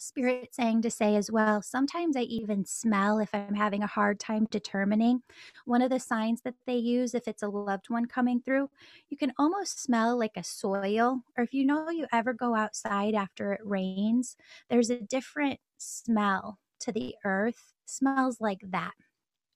Spirit 0.00 0.54
saying 0.54 0.82
to 0.82 0.90
say 0.90 1.16
as 1.16 1.28
well, 1.30 1.60
sometimes 1.60 2.16
I 2.16 2.20
even 2.22 2.64
smell 2.64 3.18
if 3.18 3.34
I'm 3.34 3.54
having 3.54 3.82
a 3.82 3.88
hard 3.88 4.20
time 4.20 4.46
determining. 4.48 5.22
One 5.64 5.82
of 5.82 5.90
the 5.90 5.98
signs 5.98 6.42
that 6.42 6.54
they 6.66 6.76
use 6.76 7.14
if 7.14 7.26
it's 7.26 7.42
a 7.42 7.48
loved 7.48 7.90
one 7.90 8.06
coming 8.06 8.40
through, 8.40 8.70
you 9.08 9.16
can 9.16 9.32
almost 9.38 9.82
smell 9.82 10.16
like 10.16 10.36
a 10.36 10.44
soil. 10.44 11.22
Or 11.36 11.42
if 11.42 11.52
you 11.52 11.64
know 11.66 11.90
you 11.90 12.06
ever 12.12 12.32
go 12.32 12.54
outside 12.54 13.14
after 13.14 13.52
it 13.52 13.60
rains, 13.64 14.36
there's 14.70 14.90
a 14.90 15.00
different 15.00 15.58
smell 15.78 16.60
to 16.80 16.92
the 16.92 17.16
earth, 17.24 17.72
smells 17.84 18.40
like 18.40 18.60
that 18.70 18.94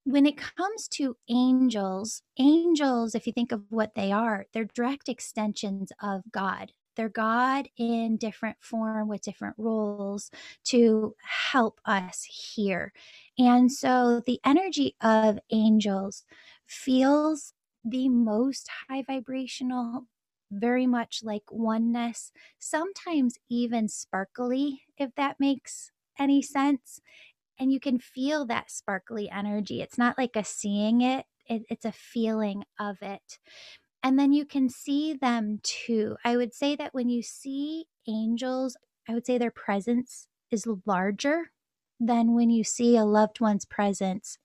when 0.04 0.26
it 0.26 0.36
comes 0.36 0.88
to 0.88 1.16
angels, 1.28 2.22
angels, 2.38 3.14
if 3.14 3.26
you 3.26 3.32
think 3.32 3.52
of 3.52 3.62
what 3.70 3.94
they 3.94 4.10
are, 4.12 4.46
they're 4.52 4.64
direct 4.64 5.08
extensions 5.08 5.92
of 6.02 6.22
God. 6.32 6.72
They're 6.96 7.08
God 7.08 7.68
in 7.78 8.16
different 8.18 8.58
form 8.60 9.08
with 9.08 9.22
different 9.22 9.54
roles 9.58 10.30
to 10.64 11.14
help 11.52 11.80
us 11.86 12.24
here. 12.24 12.92
And 13.38 13.72
so 13.72 14.20
the 14.26 14.40
energy 14.44 14.96
of 15.00 15.38
angels 15.50 16.24
feels 16.66 17.54
the 17.84 18.08
most 18.08 18.68
high 18.88 19.02
vibrational, 19.02 20.06
very 20.50 20.86
much 20.86 21.20
like 21.24 21.44
oneness, 21.50 22.30
sometimes 22.58 23.38
even 23.48 23.88
sparkly, 23.88 24.82
if 24.98 25.14
that 25.16 25.40
makes 25.40 25.90
any 26.18 26.42
sense 26.42 27.00
and 27.62 27.72
you 27.72 27.78
can 27.78 28.00
feel 28.00 28.44
that 28.46 28.72
sparkly 28.72 29.30
energy. 29.30 29.80
It's 29.80 29.96
not 29.96 30.18
like 30.18 30.34
a 30.34 30.42
seeing 30.42 31.00
it, 31.00 31.26
it 31.46 31.62
it's 31.70 31.84
a 31.84 31.92
feeling 31.92 32.64
of 32.80 32.96
it. 33.00 33.38
And 34.02 34.18
then 34.18 34.32
you 34.32 34.44
can 34.44 34.68
see 34.68 35.14
them 35.14 35.60
too. 35.62 36.16
I 36.24 36.36
would 36.36 36.52
say 36.52 36.74
that 36.74 36.92
when 36.92 37.08
you 37.08 37.22
see 37.22 37.84
angels, 38.08 38.76
I 39.08 39.14
would 39.14 39.24
say 39.24 39.38
their 39.38 39.52
presence 39.52 40.26
is 40.50 40.66
larger 40.84 41.52
than 42.00 42.34
when 42.34 42.50
you 42.50 42.64
see 42.64 42.96
a 42.96 43.04
loved 43.04 43.40
one's 43.40 43.64
presence. 43.64 44.38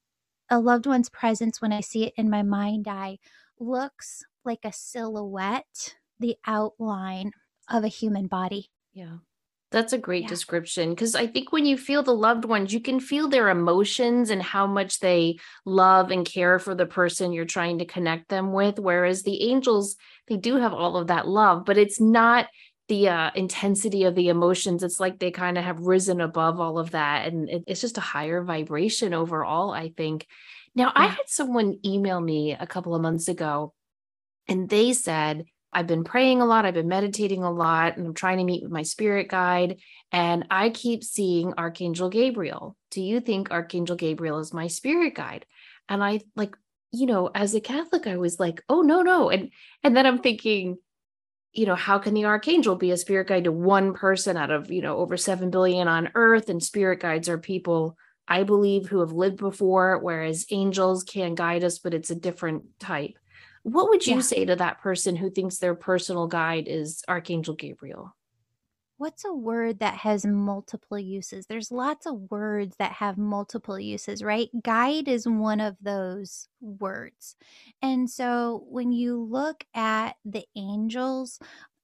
A 0.48 0.60
loved 0.60 0.86
one's 0.86 1.10
presence, 1.10 1.60
when 1.60 1.74
I 1.74 1.82
see 1.82 2.06
it 2.06 2.14
in 2.18 2.30
my 2.30 2.44
mind 2.44 2.88
eye, 2.88 3.18
looks 3.60 4.24
like 4.46 4.64
a 4.64 4.72
silhouette, 4.72 5.96
the 6.20 6.38
outline 6.46 7.32
of 7.68 7.84
a 7.84 7.88
human 7.90 8.28
body. 8.28 8.70
Yeah. 8.94 9.18
That's 9.70 9.92
a 9.92 9.98
great 9.98 10.24
yeah. 10.24 10.30
description 10.30 10.92
because 10.92 11.14
I 11.14 11.28
think 11.28 11.52
when 11.52 11.66
you 11.66 11.78
feel 11.78 12.02
the 12.02 12.14
loved 12.14 12.46
ones, 12.46 12.74
you 12.74 12.80
can 12.80 13.02
feel 13.02 13.28
their 13.28 13.50
emotions 13.50 14.30
and 14.30 14.42
how 14.42 14.66
much 14.66 15.00
they 15.00 15.40
love 15.66 16.10
and 16.10 16.26
care 16.26 16.58
for 16.58 16.74
the 16.74 16.86
person 16.86 17.34
you're 17.34 17.44
trying 17.46 17.80
to 17.80 17.86
connect 17.86 18.30
them 18.30 18.54
with. 18.54 18.80
Whereas 18.80 19.24
the 19.24 19.50
angels, 19.50 19.98
they 20.28 20.38
do 20.38 20.56
have 20.56 20.74
all 20.74 20.96
of 20.96 21.08
that 21.08 21.28
love, 21.28 21.66
but 21.66 21.78
it's 21.78 22.00
not 22.00 22.48
the 22.88 23.10
uh, 23.10 23.32
intensity 23.36 24.06
of 24.06 24.16
the 24.16 24.30
emotions. 24.30 24.84
It's 24.84 25.02
like 25.02 25.20
they 25.20 25.32
kind 25.32 25.58
of 25.58 25.66
have 25.66 25.82
risen 25.82 26.22
above 26.22 26.62
all 26.62 26.80
of 26.80 26.92
that. 26.92 27.28
And 27.28 27.50
it, 27.50 27.64
it's 27.68 27.82
just 27.82 27.98
a 27.98 28.02
higher 28.02 28.42
vibration 28.44 29.14
overall, 29.14 29.72
I 29.72 29.90
think. 29.90 30.26
Now, 30.76 30.94
yeah. 30.96 31.04
I 31.04 31.08
had 31.08 31.28
someone 31.28 31.80
email 31.84 32.22
me 32.22 32.54
a 32.58 32.68
couple 32.68 32.96
of 32.96 33.02
months 33.02 33.28
ago 33.28 33.74
and 34.48 34.70
they 34.70 34.94
said, 34.94 35.46
I've 35.74 35.88
been 35.88 36.04
praying 36.04 36.42
a 36.42 36.46
lot, 36.46 36.66
I've 36.66 36.74
been 36.74 36.88
meditating 36.88 37.44
a 37.44 37.52
lot, 37.52 37.98
and 37.98 38.08
I'm 38.08 38.14
trying 38.14 38.38
to 38.38 38.44
meet 38.44 38.64
with 38.64 38.72
my 38.72 38.84
spirit 38.84 39.28
guide. 39.28 39.78
And 40.12 40.46
I 40.50 40.70
keep 40.70 41.04
seeing 41.04 41.54
Archangel 41.58 42.10
Gabriel. 42.10 42.76
Do 42.92 43.02
you 43.02 43.20
think 43.20 43.52
Archangel 43.52 43.96
Gabriel 43.96 44.40
is 44.40 44.54
my 44.54 44.68
spirit 44.68 45.16
guide? 45.16 45.46
And 45.90 46.04
I 46.04 46.22
like, 46.36 46.56
you 46.92 47.06
know, 47.06 47.30
as 47.34 47.54
a 47.54 47.62
Catholic, 47.62 48.08
I 48.08 48.18
was 48.18 48.40
like, 48.40 48.64
oh 48.70 48.82
no, 48.82 49.02
no. 49.02 49.30
And 49.30 49.52
and 49.84 49.96
then 49.96 50.06
I'm 50.06 50.20
thinking, 50.20 50.78
you 51.54 51.66
know, 51.66 51.76
how 51.76 51.98
can 51.98 52.14
the 52.14 52.26
archangel 52.26 52.76
be 52.76 52.92
a 52.92 52.98
spirit 52.98 53.28
guide 53.28 53.46
to 53.46 53.52
one 53.52 53.94
person 53.94 54.38
out 54.38 54.52
of, 54.52 54.72
you 54.72 54.82
know, 54.82 54.98
over 54.98 55.18
7 55.18 55.50
billion 55.50 55.88
on 55.88 56.12
earth? 56.16 56.50
And 56.50 56.62
spirit 56.62 57.00
guides 57.00 57.30
are 57.30 57.38
people, 57.38 57.98
I 58.28 58.44
believe, 58.44 58.88
who 58.88 59.00
have 59.00 59.12
lived 59.12 59.38
before, 59.38 60.00
whereas 60.00 60.46
angels 60.52 61.04
can 61.04 61.36
guide 61.36 61.64
us, 61.64 61.80
but 61.80 61.94
it's 61.94 62.12
a 62.12 62.16
different 62.16 62.64
type. 62.80 63.18
What 63.68 63.90
would 63.90 64.08
you 64.08 64.16
yeah. 64.16 64.22
say 64.22 64.46
to 64.46 64.56
that 64.56 64.80
person 64.80 65.18
who 65.18 65.30
thinks 65.30 65.58
their 65.58 65.76
personal 65.76 66.28
guide 66.28 66.70
is 66.70 67.04
Archangel 67.10 67.54
Gabriel? 67.54 68.16
What's 68.96 69.26
a 69.26 69.34
word 69.34 69.80
that 69.80 69.96
has 69.96 70.26
multiple 70.26 70.98
uses? 70.98 71.48
There's 71.48 71.70
lots 71.70 72.06
of 72.06 72.32
words 72.32 72.78
that 72.80 72.94
have 72.94 73.18
multiple 73.18 73.78
uses, 73.78 74.24
right? 74.24 74.48
Guide 74.64 75.10
is 75.10 75.28
one 75.28 75.60
of 75.60 75.76
those 75.82 76.48
words. 76.62 77.36
And 77.82 78.10
so 78.10 78.64
when 78.70 78.94
you 78.94 79.22
look 79.22 79.66
at 79.76 80.16
the 80.24 80.46
angels, 80.56 81.38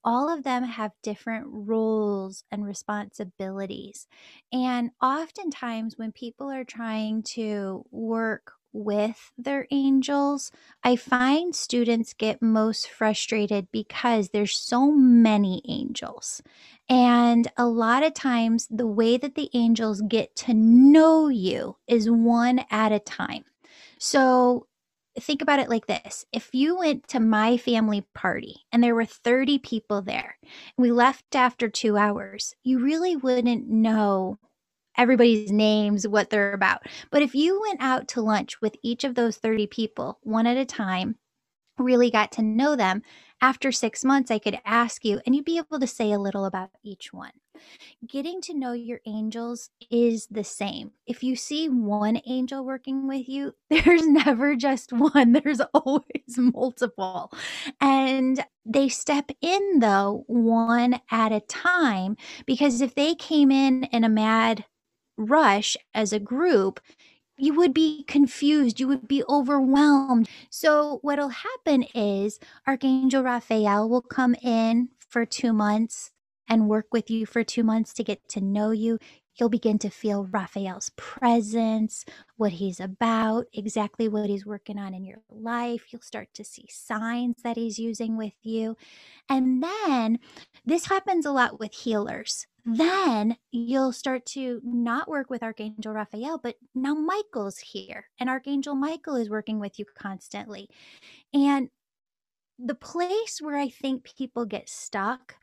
all 0.05 0.33
of 0.33 0.45
them 0.45 0.63
have 0.63 0.91
different 1.03 1.47
roles 1.49 2.45
and 2.49 2.63
responsibilities. 2.63 4.07
And 4.53 4.91
oftentimes, 5.01 5.97
when 5.97 6.13
people 6.13 6.49
are 6.49 6.63
trying 6.63 7.23
to 7.33 7.85
work 7.91 8.53
with 8.73 9.31
their 9.37 9.67
angels, 9.71 10.51
I 10.83 10.95
find 10.95 11.55
students 11.55 12.13
get 12.13 12.41
most 12.41 12.89
frustrated 12.89 13.67
because 13.71 14.29
there's 14.29 14.57
so 14.57 14.91
many 14.91 15.61
angels. 15.67 16.41
And 16.89 17.47
a 17.55 17.67
lot 17.67 18.03
of 18.03 18.13
times 18.13 18.67
the 18.69 18.87
way 18.87 19.17
that 19.17 19.35
the 19.35 19.49
angels 19.53 20.01
get 20.07 20.35
to 20.37 20.53
know 20.53 21.29
you 21.29 21.77
is 21.87 22.09
one 22.09 22.65
at 22.69 22.91
a 22.91 22.99
time. 22.99 23.45
So 23.99 24.67
think 25.19 25.41
about 25.41 25.59
it 25.59 25.69
like 25.69 25.85
this 25.85 26.25
if 26.33 26.49
you 26.53 26.77
went 26.77 27.07
to 27.07 27.19
my 27.19 27.57
family 27.57 28.03
party 28.15 28.65
and 28.71 28.83
there 28.83 28.95
were 28.95 29.05
30 29.05 29.59
people 29.59 30.01
there, 30.01 30.37
we 30.77 30.91
left 30.91 31.35
after 31.35 31.69
two 31.69 31.97
hours, 31.97 32.55
you 32.63 32.79
really 32.79 33.15
wouldn't 33.15 33.69
know 33.69 34.39
everybody's 34.97 35.51
names, 35.51 36.07
what 36.07 36.29
they're 36.29 36.53
about. 36.53 36.87
But 37.11 37.21
if 37.21 37.35
you 37.35 37.61
went 37.61 37.81
out 37.81 38.07
to 38.09 38.21
lunch 38.21 38.61
with 38.61 38.75
each 38.83 39.03
of 39.03 39.15
those 39.15 39.37
30 39.37 39.67
people 39.67 40.19
one 40.23 40.47
at 40.47 40.57
a 40.57 40.65
time, 40.65 41.15
really 41.77 42.11
got 42.11 42.31
to 42.33 42.41
know 42.41 42.75
them, 42.75 43.01
after 43.41 43.71
six 43.71 44.05
months, 44.05 44.31
I 44.31 44.39
could 44.39 44.59
ask 44.63 45.03
you 45.03 45.19
and 45.25 45.35
you'd 45.35 45.45
be 45.45 45.57
able 45.57 45.79
to 45.79 45.87
say 45.87 46.11
a 46.11 46.19
little 46.19 46.45
about 46.45 46.69
each 46.83 47.11
one. 47.11 47.31
Getting 48.07 48.41
to 48.41 48.53
know 48.53 48.73
your 48.73 48.99
angels 49.05 49.69
is 49.91 50.27
the 50.27 50.43
same. 50.43 50.91
If 51.05 51.23
you 51.23 51.35
see 51.35 51.67
one 51.67 52.21
angel 52.25 52.65
working 52.65 53.07
with 53.07 53.27
you, 53.27 53.53
there's 53.69 54.07
never 54.07 54.55
just 54.55 54.93
one, 54.93 55.33
there's 55.33 55.61
always 55.73 56.37
multiple. 56.37 57.31
And 57.81 58.43
they 58.65 58.89
step 58.89 59.29
in, 59.41 59.79
though, 59.79 60.23
one 60.27 60.99
at 61.11 61.31
a 61.31 61.41
time, 61.41 62.15
because 62.45 62.81
if 62.81 62.95
they 62.95 63.13
came 63.15 63.51
in 63.51 63.83
in 63.85 64.03
a 64.03 64.09
mad 64.09 64.65
rush 65.17 65.77
as 65.93 66.13
a 66.13 66.19
group, 66.19 66.79
you 67.37 67.53
would 67.55 67.73
be 67.73 68.03
confused, 68.03 68.79
you 68.79 68.87
would 68.87 69.07
be 69.07 69.23
overwhelmed. 69.27 70.29
So, 70.49 70.99
what'll 71.01 71.29
happen 71.29 71.83
is 71.95 72.39
Archangel 72.67 73.23
Raphael 73.23 73.89
will 73.89 74.01
come 74.01 74.35
in 74.35 74.89
for 75.09 75.25
two 75.25 75.53
months 75.53 76.11
and 76.47 76.69
work 76.69 76.87
with 76.91 77.09
you 77.09 77.25
for 77.25 77.43
two 77.43 77.63
months 77.63 77.93
to 77.93 78.03
get 78.03 78.27
to 78.29 78.41
know 78.41 78.71
you. 78.71 78.99
You'll 79.35 79.49
begin 79.49 79.79
to 79.79 79.89
feel 79.89 80.25
Raphael's 80.25 80.91
presence, 80.95 82.05
what 82.37 82.53
he's 82.53 82.79
about, 82.79 83.47
exactly 83.51 84.07
what 84.07 84.29
he's 84.29 84.45
working 84.45 84.77
on 84.77 84.93
in 84.93 85.03
your 85.03 85.21
life. 85.29 85.91
You'll 85.91 86.03
start 86.03 86.27
to 86.35 86.43
see 86.43 86.67
signs 86.69 87.41
that 87.43 87.57
he's 87.57 87.79
using 87.79 88.15
with 88.15 88.35
you. 88.43 88.77
And 89.27 89.63
then 89.63 90.19
this 90.63 90.85
happens 90.85 91.25
a 91.25 91.31
lot 91.31 91.59
with 91.59 91.73
healers 91.73 92.45
then 92.65 93.37
you'll 93.51 93.91
start 93.91 94.25
to 94.27 94.61
not 94.63 95.09
work 95.09 95.29
with 95.29 95.43
Archangel 95.43 95.93
Raphael, 95.93 96.37
but 96.37 96.55
now 96.73 96.93
Michael's 96.93 97.59
here 97.59 98.05
and 98.19 98.29
Archangel 98.29 98.75
Michael 98.75 99.15
is 99.15 99.29
working 99.29 99.59
with 99.59 99.77
you 99.77 99.85
constantly. 99.97 100.69
And 101.33 101.69
the 102.57 102.75
place 102.75 103.39
where 103.41 103.57
I 103.57 103.69
think 103.69 104.03
people 104.03 104.45
get 104.45 104.69
stuck 104.69 105.35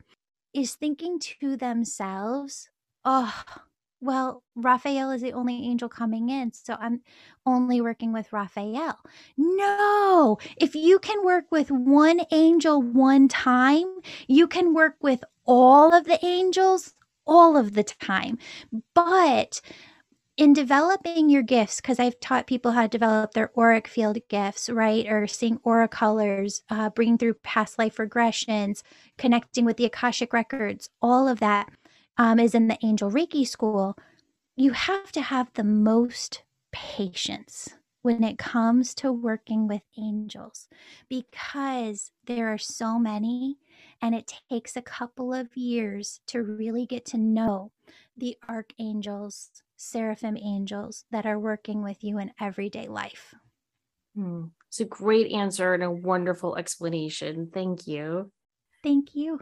is 0.55 0.75
thinking 0.75 1.19
to 1.41 1.57
themselves, 1.57 2.71
oh, 3.05 3.43
well, 4.01 4.43
Raphael 4.57 5.11
is 5.11 5.21
the 5.21 5.35
only 5.35 5.57
angel 5.57 5.89
coming 5.89 6.31
in, 6.31 6.53
so 6.55 6.77
I'm 6.81 7.03
only 7.45 7.83
working 7.83 8.13
with 8.13 8.33
Raphael. 8.33 8.99
No, 9.37 10.39
if 10.57 10.75
you 10.75 10.99
can 10.99 11.23
work 11.25 11.45
with 11.51 11.71
one 11.71 12.23
angel 12.33 12.81
one 12.81 13.29
time, 13.29 14.01
you 14.27 14.49
can 14.49 14.73
work 14.73 14.97
with 15.03 15.23
all 15.45 15.93
of 15.95 16.05
the 16.05 16.25
angels 16.25 16.95
all 17.31 17.57
of 17.57 17.73
the 17.73 17.85
time. 17.85 18.37
But 18.95 19.63
in 20.37 20.53
developing 20.53 21.29
your 21.29 21.43
gifts, 21.43 21.81
because 21.81 22.01
I've 22.01 22.19
taught 22.19 22.47
people 22.47 22.73
how 22.73 22.83
to 22.83 22.89
develop 22.89 23.33
their 23.33 23.51
auric 23.57 23.87
field 23.87 24.19
gifts, 24.29 24.69
right? 24.69 25.07
Or 25.07 25.27
seeing 25.27 25.61
aura 25.63 25.87
colors, 25.87 26.63
uh, 26.71 26.91
bringing 26.91 27.19
through 27.19 27.35
past 27.35 27.79
life 27.79 27.97
regressions, 27.97 28.83
connecting 29.19 29.65
with 29.65 29.77
the 29.77 29.85
Akashic 29.85 30.33
records, 30.33 30.89
all 31.01 31.29
of 31.29 31.41
that 31.41 31.69
um, 32.17 32.39
is 32.39 32.55
in 32.55 32.69
the 32.69 32.79
Angel 32.83 33.11
Reiki 33.11 33.47
school. 33.47 33.97
You 34.57 34.73
have 34.73 35.13
to 35.13 35.23
have 35.23 35.51
the 35.55 35.65
most 35.65 36.43
patience 36.73 37.69
when 38.03 38.25
it 38.25 38.39
comes 38.39 38.95
to 38.95 39.13
working 39.13 39.69
with 39.69 39.83
angels 39.99 40.69
because 41.09 42.13
there 42.27 42.49
are 42.49 42.59
so 42.59 42.99
many 42.99 43.59
and 44.03 44.15
it 44.15 44.33
takes 44.51 44.77
a 44.77 44.83
couple 44.83 45.35
of 45.35 45.57
years 45.57 46.21
to 46.27 46.43
really 46.43 46.87
get 46.87 47.05
to 47.07 47.19
know 47.19 47.73
the 48.17 48.37
archangels, 48.49 49.51
seraphim 49.77 50.37
angels 50.37 51.05
that 51.11 51.27
are 51.27 51.39
working 51.39 51.83
with 51.83 52.03
you 52.03 52.19
in 52.19 52.33
everyday 52.41 52.87
life. 52.87 53.35
Hmm. 54.15 54.47
It's 54.69 54.81
a 54.81 54.85
great 54.85 55.33
answer 55.33 55.75
and 55.75 55.83
a 55.83 55.91
wonderful 55.91 56.57
explanation. 56.57 57.51
Thank 57.53 57.87
you. 57.87 58.31
Thank 58.83 59.15
you. 59.15 59.41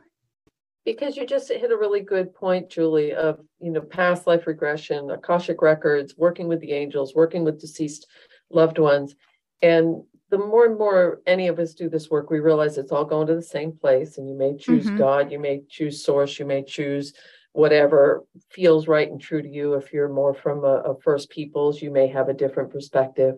Because 0.85 1.17
you 1.17 1.27
just 1.27 1.49
hit 1.49 1.71
a 1.71 1.77
really 1.77 2.01
good 2.01 2.35
point, 2.35 2.71
Julie, 2.71 3.13
of 3.13 3.41
you 3.61 3.71
know, 3.71 3.83
past 3.83 4.27
life 4.27 4.47
regression, 4.47 5.11
Akashic 5.11 5.61
records, 5.61 6.15
working 6.17 6.49
with 6.49 6.61
the 6.61 6.73
angels, 6.73 7.15
working 7.15 7.45
with 7.45 7.61
deceased 7.61 8.07
loved 8.51 8.79
ones. 8.79 9.15
And 9.61 10.03
the 10.31 10.39
more 10.39 10.67
and 10.67 10.79
more 10.79 11.21
any 11.27 11.49
of 11.49 11.59
us 11.59 11.75
do 11.75 11.89
this 11.89 12.11
work, 12.11 12.31
we 12.31 12.41
realize 12.41 12.77
it's 12.77 12.93
all 12.93 13.05
going 13.05 13.27
to 13.29 13.35
the 13.35 13.43
same 13.43 13.73
place. 13.73 14.19
And 14.19 14.29
you 14.29 14.37
may 14.37 14.57
choose 14.57 14.87
mm-hmm. 14.87 14.99
God, 14.99 15.33
you 15.33 15.39
may 15.39 15.63
choose 15.69 16.05
source, 16.05 16.39
you 16.39 16.45
may 16.45 16.63
choose 16.63 17.15
whatever 17.53 18.25
feels 18.51 18.87
right 18.87 19.11
and 19.11 19.21
true 19.21 19.43
to 19.43 19.49
you. 19.49 19.75
If 19.75 19.93
you're 19.93 20.09
more 20.09 20.35
from 20.35 20.65
a, 20.65 20.83
a 20.91 21.01
First 21.01 21.31
Peoples, 21.31 21.81
you 21.81 21.91
may 21.91 22.09
have 22.09 22.29
a 22.29 22.35
different 22.35 22.71
perspective. 22.71 23.37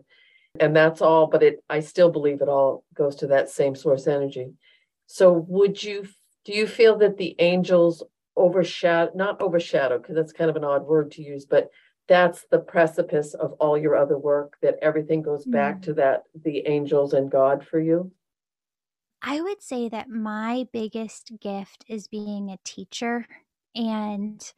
And 0.58 0.74
that's 0.74 1.00
all, 1.00 1.28
but 1.28 1.44
it 1.44 1.64
I 1.70 1.80
still 1.80 2.10
believe 2.10 2.42
it 2.42 2.48
all 2.48 2.84
goes 2.92 3.16
to 3.16 3.28
that 3.28 3.48
same 3.48 3.76
source 3.76 4.08
energy. 4.08 4.52
So 5.06 5.32
would 5.48 5.82
you 5.82 6.06
do 6.44 6.52
you 6.52 6.66
feel 6.66 6.98
that 6.98 7.18
the 7.18 7.36
angels 7.38 8.02
overshadow 8.36 9.12
not 9.14 9.40
overshadow, 9.40 9.98
because 9.98 10.16
that's 10.16 10.32
kind 10.32 10.50
of 10.50 10.56
an 10.56 10.64
odd 10.64 10.86
word 10.86 11.12
to 11.12 11.22
use, 11.22 11.44
but 11.44 11.70
that's 12.10 12.44
the 12.50 12.58
precipice 12.58 13.34
of 13.34 13.52
all 13.60 13.78
your 13.78 13.94
other 13.94 14.18
work 14.18 14.56
that 14.62 14.76
everything 14.82 15.22
goes 15.22 15.44
back 15.44 15.76
mm. 15.76 15.82
to 15.82 15.94
that 15.94 16.24
the 16.42 16.66
angels 16.66 17.12
and 17.12 17.30
god 17.30 17.64
for 17.64 17.78
you 17.78 18.10
i 19.22 19.40
would 19.40 19.62
say 19.62 19.88
that 19.88 20.10
my 20.10 20.66
biggest 20.72 21.30
gift 21.40 21.84
is 21.88 22.08
being 22.08 22.50
a 22.50 22.58
teacher 22.64 23.24
and 23.76 24.52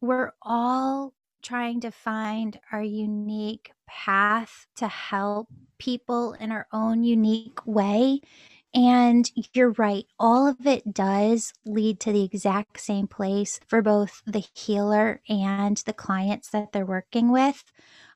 we're 0.00 0.32
all 0.42 1.14
trying 1.42 1.80
to 1.80 1.92
find 1.92 2.58
our 2.72 2.82
unique 2.82 3.70
path 3.86 4.66
to 4.74 4.88
help 4.88 5.48
people 5.78 6.32
in 6.34 6.50
our 6.50 6.66
own 6.72 7.04
unique 7.04 7.64
way 7.64 8.20
And 8.72 9.28
you're 9.52 9.72
right, 9.72 10.04
all 10.18 10.46
of 10.46 10.64
it 10.64 10.94
does 10.94 11.52
lead 11.64 11.98
to 12.00 12.12
the 12.12 12.22
exact 12.22 12.78
same 12.80 13.08
place 13.08 13.58
for 13.66 13.82
both 13.82 14.22
the 14.26 14.44
healer 14.54 15.20
and 15.28 15.76
the 15.78 15.92
clients 15.92 16.50
that 16.50 16.70
they're 16.72 16.86
working 16.86 17.32
with. 17.32 17.64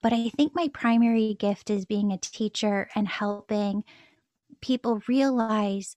But 0.01 0.13
I 0.13 0.29
think 0.29 0.55
my 0.55 0.69
primary 0.69 1.35
gift 1.35 1.71
is 1.71 1.85
being 1.87 2.13
a 2.13 2.19
teacher 2.19 2.89
and 2.95 3.09
helping 3.09 3.83
people 4.61 5.03
realize 5.09 5.97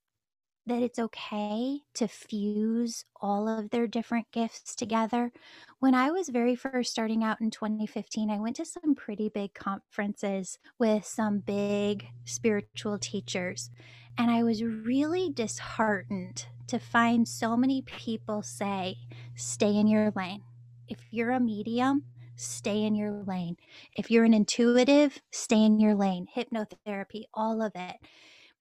that 0.67 0.81
it's 0.83 0.99
okay 0.99 1.79
to 1.93 2.07
fuse 2.07 3.05
all 3.21 3.47
of 3.47 3.69
their 3.69 3.87
different 3.87 4.27
gifts 4.31 4.75
together. 4.75 5.31
When 5.79 5.95
I 5.95 6.11
was 6.11 6.29
very 6.29 6.55
first 6.55 6.91
starting 6.91 7.23
out 7.23 7.39
in 7.41 7.51
2015, 7.51 8.29
I 8.29 8.39
went 8.39 8.57
to 8.57 8.65
some 8.65 8.93
pretty 8.93 9.29
big 9.29 9.53
conferences 9.53 10.59
with 10.77 11.05
some 11.05 11.39
big 11.39 12.07
spiritual 12.25 12.99
teachers, 12.99 13.69
and 14.17 14.29
I 14.29 14.43
was 14.43 14.63
really 14.63 15.29
disheartened 15.31 16.45
to 16.67 16.79
find 16.79 17.27
so 17.27 17.55
many 17.55 17.81
people 17.81 18.41
say, 18.41 18.97
stay 19.35 19.75
in 19.75 19.87
your 19.87 20.11
lane. 20.15 20.43
If 20.89 20.99
you're 21.11 21.31
a 21.31 21.39
medium, 21.39 22.03
stay 22.35 22.83
in 22.83 22.93
your 22.93 23.11
lane. 23.11 23.55
If 23.95 24.11
you're 24.11 24.25
an 24.25 24.33
intuitive, 24.33 25.21
stay 25.31 25.63
in 25.63 25.79
your 25.79 25.95
lane. 25.95 26.27
Hypnotherapy, 26.35 27.23
all 27.33 27.61
of 27.61 27.71
it. 27.75 27.95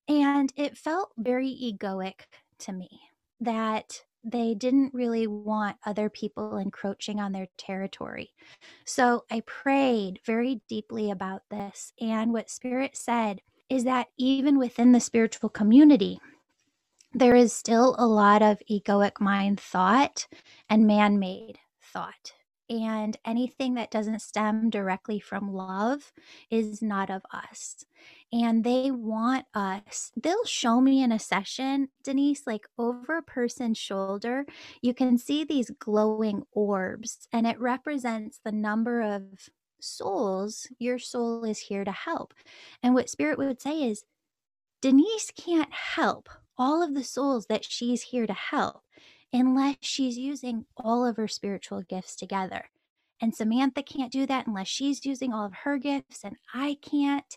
And 0.09 0.53
it 0.57 0.79
felt 0.79 1.13
very 1.17 1.49
egoic 1.49 2.27
to 2.61 2.73
me 2.73 2.89
that 3.41 4.03
they 4.23 4.55
didn't 4.55 4.95
really 4.95 5.27
want 5.27 5.77
other 5.87 6.09
people 6.11 6.59
encroaching 6.59 7.21
on 7.21 7.33
their 7.33 7.47
territory. 7.57 8.35
So 8.85 9.25
I 9.31 9.41
prayed 9.41 10.21
very 10.25 10.63
deeply 10.69 11.11
about 11.11 11.43
this. 11.51 11.93
And 12.01 12.33
what 12.33 12.51
Spirit 12.51 12.97
said 12.97 13.41
is 13.69 13.85
that 13.85 14.09
even 14.17 14.59
within 14.59 14.93
the 14.93 15.01
spiritual 15.01 15.49
community, 15.49 16.21
there 17.13 17.37
is 17.37 17.53
still 17.53 17.95
a 17.99 18.07
lot 18.07 18.43
of 18.43 18.61
egoic 18.71 19.21
mind 19.21 19.61
thought 19.61 20.27
and 20.69 20.87
man 20.87 21.19
made 21.19 21.59
thought. 21.81 22.33
And 22.69 23.17
anything 23.25 23.75
that 23.75 23.93
doesn't 23.93 24.23
stem 24.23 24.71
directly 24.71 25.21
from 25.21 25.53
love 25.53 26.13
is 26.51 26.83
not 26.83 27.11
of 27.11 27.23
us 27.33 27.85
and 28.33 28.65
they 28.65 28.91
want 28.91 29.47
us. 29.55 30.13
They'll 30.17 30.45
show 30.45 30.81
me 30.81 31.03
in 31.03 31.13
a 31.13 31.19
session, 31.19 31.89
Denise, 32.03 32.47
like 32.47 32.67
over 32.79 33.19
a 33.19 33.23
person's 33.23 33.79
shoulder, 33.79 34.47
you 34.83 34.95
can 34.95 35.19
see 35.19 35.45
these 35.45 35.71
glowing 35.79 36.43
orbs, 36.53 37.29
and 37.33 37.47
it 37.47 37.61
represents 37.61 38.41
the 38.45 38.53
number 38.53 39.01
of 39.01 39.49
souls 39.81 40.67
your 40.79 40.99
soul 40.99 41.45
is 41.45 41.59
here 41.59 41.85
to 41.85 41.93
help. 41.93 42.35
And 42.83 42.95
what 42.95 43.11
Spirit 43.11 43.39
would 43.39 43.61
say 43.61 43.83
is, 43.85 44.05
Denise 44.83 45.33
can't 45.37 45.73
help 45.73 46.29
all 46.59 46.83
of 46.83 46.95
the 46.95 47.05
souls 47.05 47.47
that 47.47 47.65
she's 47.65 48.03
here 48.03 48.27
to 48.27 48.33
help 48.33 48.83
unless 49.33 49.77
she's 49.81 50.19
using 50.19 50.65
all 50.77 51.05
of 51.07 51.17
her 51.17 51.29
spiritual 51.29 51.83
gifts 51.83 52.17
together. 52.17 52.71
And 53.21 53.35
Samantha 53.35 53.83
can't 53.83 54.13
do 54.13 54.27
that 54.27 54.47
unless 54.47 54.69
she's 54.69 55.07
using 55.07 55.33
all 55.33 55.47
of 55.47 55.55
her 55.65 55.79
gifts, 55.79 56.23
and 56.23 56.37
I 56.53 56.77
can't. 56.83 57.37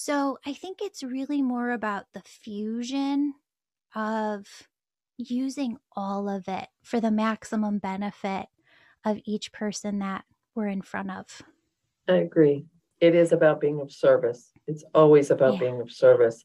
So 0.00 0.38
I 0.46 0.52
think 0.52 0.78
it's 0.80 1.02
really 1.02 1.42
more 1.42 1.72
about 1.72 2.04
the 2.14 2.22
fusion 2.24 3.34
of 3.96 4.46
using 5.16 5.76
all 5.96 6.28
of 6.28 6.44
it 6.46 6.68
for 6.84 7.00
the 7.00 7.10
maximum 7.10 7.78
benefit 7.78 8.46
of 9.04 9.18
each 9.24 9.52
person 9.52 9.98
that 9.98 10.24
we're 10.54 10.68
in 10.68 10.82
front 10.82 11.10
of. 11.10 11.42
I 12.06 12.18
agree. 12.18 12.66
It 13.00 13.16
is 13.16 13.32
about 13.32 13.60
being 13.60 13.80
of 13.80 13.90
service. 13.90 14.52
It's 14.68 14.84
always 14.94 15.32
about 15.32 15.54
yeah. 15.54 15.58
being 15.58 15.80
of 15.80 15.90
service. 15.90 16.44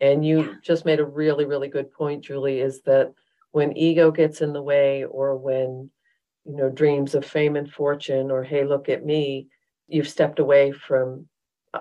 And 0.00 0.24
you 0.24 0.42
yeah. 0.42 0.54
just 0.62 0.86
made 0.86 0.98
a 0.98 1.04
really, 1.04 1.44
really 1.44 1.68
good 1.68 1.92
point, 1.92 2.24
Julie, 2.24 2.60
is 2.60 2.80
that 2.86 3.12
when 3.50 3.76
ego 3.76 4.12
gets 4.12 4.40
in 4.40 4.54
the 4.54 4.62
way 4.62 5.04
or 5.04 5.36
when, 5.36 5.90
you 6.46 6.56
know, 6.56 6.70
dreams 6.70 7.14
of 7.14 7.26
fame 7.26 7.56
and 7.56 7.70
fortune 7.70 8.30
or, 8.30 8.42
hey, 8.42 8.64
look 8.64 8.88
at 8.88 9.04
me, 9.04 9.48
you've 9.88 10.08
stepped 10.08 10.38
away 10.38 10.72
from 10.72 11.28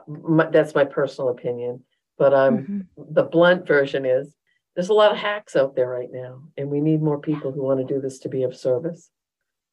my, 0.08 0.47
that's 0.47 0.75
my 0.75 0.86
personal 0.86 1.29
opinion. 1.29 1.84
But 2.17 2.34
um, 2.34 2.58
mm-hmm. 2.58 2.79
the 3.13 3.23
blunt 3.23 3.67
version 3.67 4.06
is 4.06 4.36
there's 4.75 4.89
a 4.89 4.93
lot 4.93 5.12
of 5.12 5.17
hacks 5.17 5.56
out 5.56 5.75
there 5.75 5.89
right 5.89 6.10
now, 6.12 6.43
and 6.58 6.69
we 6.69 6.82
need 6.82 7.01
more 7.01 7.19
people 7.19 7.51
who 7.51 7.63
want 7.63 7.79
to 7.79 7.93
do 7.93 8.01
this 8.01 8.19
to 8.19 8.29
be 8.29 8.43
of 8.43 8.56
service. 8.56 9.10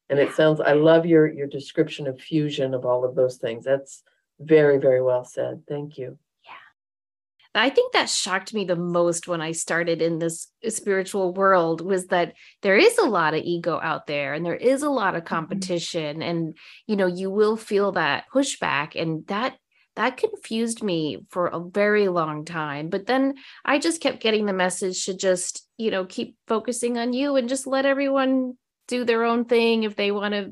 And 0.09 0.19
it 0.19 0.33
sounds 0.33 0.59
I 0.59 0.73
love 0.73 1.05
your 1.05 1.31
your 1.31 1.47
description 1.47 2.07
of 2.07 2.19
fusion 2.19 2.73
of 2.73 2.85
all 2.85 3.05
of 3.05 3.15
those 3.15 3.37
things. 3.37 3.63
That's 3.63 4.03
very 4.39 4.77
very 4.77 5.01
well 5.01 5.23
said. 5.23 5.63
Thank 5.67 5.97
you. 5.97 6.17
Yeah. 6.43 7.61
I 7.61 7.69
think 7.69 7.93
that 7.93 8.09
shocked 8.09 8.53
me 8.53 8.65
the 8.65 8.75
most 8.75 9.27
when 9.27 9.41
I 9.41 9.53
started 9.53 10.01
in 10.01 10.19
this 10.19 10.51
spiritual 10.67 11.33
world 11.33 11.79
was 11.79 12.07
that 12.07 12.33
there 12.61 12.77
is 12.77 12.97
a 12.97 13.05
lot 13.05 13.33
of 13.33 13.43
ego 13.43 13.79
out 13.81 14.05
there 14.05 14.33
and 14.33 14.45
there 14.45 14.55
is 14.55 14.83
a 14.83 14.89
lot 14.89 15.15
of 15.15 15.23
mm-hmm. 15.23 15.35
competition 15.35 16.21
and 16.21 16.57
you 16.87 16.97
know 16.97 17.07
you 17.07 17.31
will 17.31 17.55
feel 17.55 17.93
that 17.93 18.25
pushback 18.33 19.01
and 19.01 19.25
that 19.27 19.55
that 19.95 20.17
confused 20.17 20.83
me 20.83 21.19
for 21.29 21.47
a 21.47 21.59
very 21.59 22.07
long 22.07 22.45
time 22.45 22.89
but 22.89 23.05
then 23.05 23.33
i 23.65 23.77
just 23.77 24.01
kept 24.01 24.21
getting 24.21 24.45
the 24.45 24.53
message 24.53 25.05
to 25.05 25.13
just 25.13 25.67
you 25.77 25.91
know 25.91 26.05
keep 26.05 26.35
focusing 26.47 26.97
on 26.97 27.13
you 27.13 27.35
and 27.35 27.49
just 27.49 27.67
let 27.67 27.85
everyone 27.85 28.53
do 28.87 29.03
their 29.05 29.23
own 29.23 29.45
thing 29.45 29.83
if 29.83 29.95
they 29.95 30.11
want 30.11 30.33
to 30.33 30.51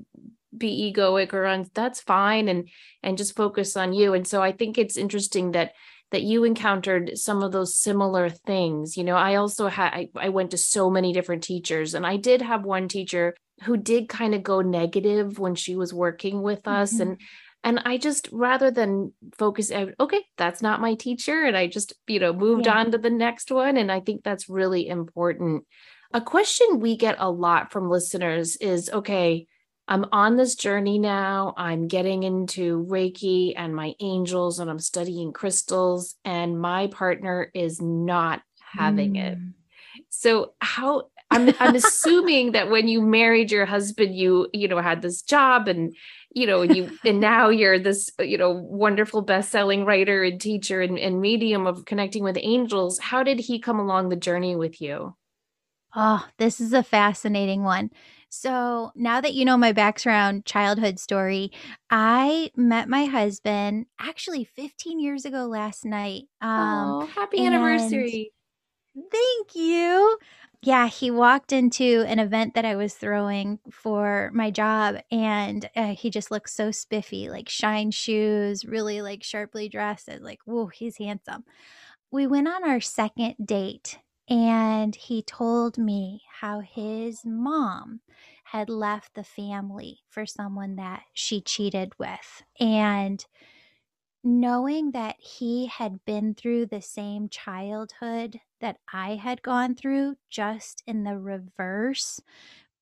be 0.58 0.92
egoic 0.92 1.34
or 1.34 1.46
on 1.46 1.70
that's 1.74 2.02
fine 2.02 2.48
and 2.48 2.70
and 3.04 3.18
just 3.18 3.36
focus 3.36 3.78
on 3.78 3.94
you 3.94 4.14
and 4.14 4.28
so 4.28 4.42
i 4.42 4.52
think 4.52 4.78
it's 4.78 4.98
interesting 4.98 5.52
that 5.52 5.74
that 6.12 6.24
you 6.24 6.44
encountered 6.44 7.12
some 7.18 7.44
of 7.44 7.52
those 7.52 7.78
similar 7.78 8.30
things 8.30 8.98
you 8.98 9.04
know 9.04 9.16
i 9.16 9.36
also 9.36 9.68
had 9.68 9.94
I, 9.94 10.10
I 10.16 10.30
went 10.30 10.52
to 10.52 10.58
so 10.58 10.90
many 10.90 11.14
different 11.14 11.44
teachers 11.44 11.94
and 11.94 12.06
i 12.06 12.18
did 12.18 12.42
have 12.42 12.64
one 12.64 12.88
teacher 12.88 13.36
who 13.64 13.78
did 13.78 14.10
kind 14.10 14.34
of 14.34 14.42
go 14.42 14.62
negative 14.62 15.38
when 15.38 15.54
she 15.54 15.76
was 15.76 15.94
working 15.94 16.42
with 16.42 16.68
us 16.68 16.94
mm-hmm. 16.94 17.12
and 17.12 17.22
and 17.64 17.80
i 17.86 17.98
just 17.98 18.30
rather 18.32 18.72
than 18.72 19.14
focus 19.38 19.72
out, 19.72 19.90
okay 20.00 20.24
that's 20.38 20.62
not 20.62 20.82
my 20.82 20.96
teacher 20.96 21.44
and 21.44 21.58
i 21.58 21.68
just 21.68 21.94
you 22.08 22.20
know 22.20 22.34
moved 22.34 22.66
yeah. 22.66 22.78
on 22.78 22.92
to 22.92 22.98
the 22.98 23.10
next 23.10 23.52
one 23.52 23.78
and 23.78 23.92
i 23.92 24.00
think 24.00 24.24
that's 24.24 24.50
really 24.50 24.88
important 24.88 25.66
a 26.14 26.22
question 26.22 26.80
we 26.80 26.96
get 26.98 27.16
a 27.20 27.30
lot 27.30 27.72
from 27.72 27.90
listeners 27.90 28.56
is 28.58 28.90
okay 28.90 29.46
i'm 29.88 30.06
on 30.12 30.36
this 30.38 30.56
journey 30.56 31.00
now 31.00 31.54
i'm 31.58 31.88
getting 31.88 32.24
into 32.24 32.86
reiki 32.86 33.54
and 33.56 33.76
my 33.76 33.94
angels 34.00 34.60
and 34.60 34.70
i'm 34.70 34.80
studying 34.80 35.34
crystals 35.34 36.16
and 36.26 36.60
my 36.60 36.88
partner 36.88 37.52
is 37.54 37.82
not 37.82 38.42
having 38.58 39.14
mm. 39.14 39.32
it 39.32 39.38
so 40.10 40.54
how 40.60 41.04
I'm 41.32 41.54
I'm 41.60 41.76
assuming 41.76 42.54
that 42.54 42.70
when 42.70 42.88
you 42.88 43.02
married 43.02 43.52
your 43.52 43.66
husband, 43.66 44.16
you 44.16 44.48
you 44.54 44.68
know 44.68 44.80
had 44.80 45.02
this 45.02 45.22
job 45.22 45.68
and 45.68 45.96
you 46.34 46.48
know 46.48 46.62
and 46.62 46.76
you 46.76 46.98
and 47.06 47.20
now 47.20 47.50
you're 47.50 47.80
this 47.80 48.12
you 48.20 48.38
know 48.38 48.52
wonderful 48.52 49.22
best-selling 49.22 49.86
writer 49.86 50.24
and 50.24 50.42
teacher 50.42 50.82
and, 50.82 50.98
and 50.98 51.22
medium 51.22 51.68
of 51.68 51.86
connecting 51.86 52.24
with 52.24 52.38
angels. 52.40 53.00
How 53.00 53.24
did 53.24 53.40
he 53.40 53.60
come 53.60 53.80
along 53.80 54.10
the 54.10 54.16
journey 54.16 54.56
with 54.56 54.82
you? 54.82 55.16
Oh, 55.96 56.28
this 56.38 56.60
is 56.60 56.74
a 56.74 56.84
fascinating 56.84 57.64
one. 57.64 57.90
So 58.32 58.92
now 58.96 59.22
that 59.22 59.34
you 59.34 59.44
know 59.44 59.58
my 59.58 59.72
background 59.72 60.46
childhood 60.46 61.00
story, 61.00 61.52
I 61.90 62.52
met 62.56 62.88
my 62.88 63.06
husband 63.06 63.88
actually 64.00 64.44
15 64.44 65.00
years 65.00 65.26
ago 65.26 65.46
last 65.46 65.86
night. 65.86 66.24
Um, 66.42 67.02
oh, 67.02 67.06
happy 67.08 67.44
anniversary. 67.44 68.32
Thank 68.96 69.56
you 69.56 70.18
yeah, 70.62 70.88
he 70.88 71.10
walked 71.10 71.54
into 71.54 72.04
an 72.08 72.20
event 72.20 72.54
that 72.54 72.66
I 72.66 72.76
was 72.76 72.94
throwing 72.94 73.60
for 73.72 74.30
my 74.34 74.52
job 74.52 74.98
and 75.10 75.70
uh, 75.76 75.96
he 75.96 76.10
just 76.10 76.32
looked 76.32 76.50
so 76.50 76.70
spiffy, 76.72 77.30
like 77.30 77.48
shine 77.48 77.92
shoes, 77.92 78.66
really 78.66 79.02
like 79.02 79.24
sharply 79.24 79.70
dressed. 79.70 80.10
And 80.10 80.22
like, 80.24 80.40
whoa, 80.44 80.68
he's 80.68 80.98
handsome. 80.98 81.46
We 82.12 82.28
went 82.28 82.48
on 82.48 82.68
our 82.68 82.82
second 82.82 83.36
date 83.46 84.00
and 84.30 84.96
he 84.96 85.22
told 85.24 85.78
me 85.78 86.24
how 86.42 86.62
his 86.62 87.22
mom 87.26 88.02
had 88.46 88.70
left 88.70 89.16
the 89.16 89.24
family 89.24 90.02
for 90.10 90.26
someone 90.26 90.76
that 90.78 91.04
she 91.14 91.42
cheated 91.42 91.94
with. 92.00 92.44
And 92.60 93.26
knowing 94.24 94.92
that 94.92 95.16
he 95.20 95.68
had 95.68 96.04
been 96.06 96.34
through 96.34 96.66
the 96.66 96.82
same 96.82 97.30
childhood 97.30 98.40
that 98.60 98.78
I 98.92 99.16
had 99.16 99.42
gone 99.42 99.76
through, 99.76 100.18
just 100.30 100.84
in 100.86 101.04
the 101.04 101.18
reverse. 101.18 102.20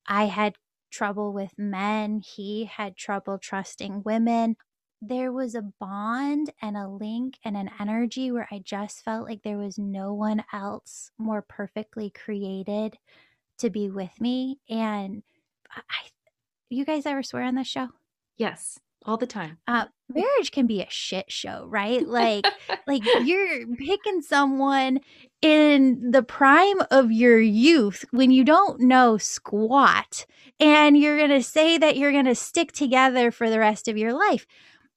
I 0.06 0.24
had 0.26 0.56
trouble 0.90 1.32
with 1.32 1.58
men, 1.58 2.20
he 2.20 2.64
had 2.64 2.96
trouble 2.96 3.38
trusting 3.38 4.02
women. 4.04 4.56
There 5.00 5.32
was 5.32 5.54
a 5.54 5.62
bond 5.62 6.52
and 6.60 6.76
a 6.76 6.88
link 6.88 7.38
and 7.44 7.56
an 7.56 7.70
energy 7.78 8.32
where 8.32 8.48
I 8.50 8.58
just 8.58 9.04
felt 9.04 9.28
like 9.28 9.42
there 9.42 9.58
was 9.58 9.78
no 9.78 10.12
one 10.12 10.44
else 10.52 11.12
more 11.18 11.42
perfectly 11.42 12.10
created 12.10 12.98
to 13.58 13.70
be 13.70 13.90
with 13.90 14.20
me. 14.20 14.60
And 14.68 15.22
I, 15.70 16.08
you 16.70 16.84
guys 16.84 17.06
ever 17.06 17.22
swear 17.22 17.44
on 17.44 17.54
this 17.54 17.68
show? 17.68 17.88
Yes 18.38 18.80
all 19.08 19.16
the 19.16 19.26
time. 19.26 19.56
Uh, 19.66 19.86
marriage 20.10 20.52
can 20.52 20.66
be 20.66 20.82
a 20.82 20.90
shit 20.90 21.32
show, 21.32 21.64
right? 21.66 22.06
Like, 22.06 22.44
like 22.86 23.02
you're 23.24 23.66
picking 23.76 24.20
someone 24.20 25.00
in 25.40 26.10
the 26.10 26.22
prime 26.22 26.82
of 26.90 27.10
your 27.10 27.40
youth 27.40 28.04
when 28.10 28.30
you 28.30 28.44
don't 28.44 28.80
know 28.80 29.16
squat, 29.16 30.26
and 30.60 30.96
you're 30.96 31.18
gonna 31.18 31.42
say 31.42 31.78
that 31.78 31.96
you're 31.96 32.12
gonna 32.12 32.34
stick 32.34 32.70
together 32.72 33.30
for 33.30 33.48
the 33.48 33.58
rest 33.58 33.88
of 33.88 33.96
your 33.96 34.12
life. 34.12 34.46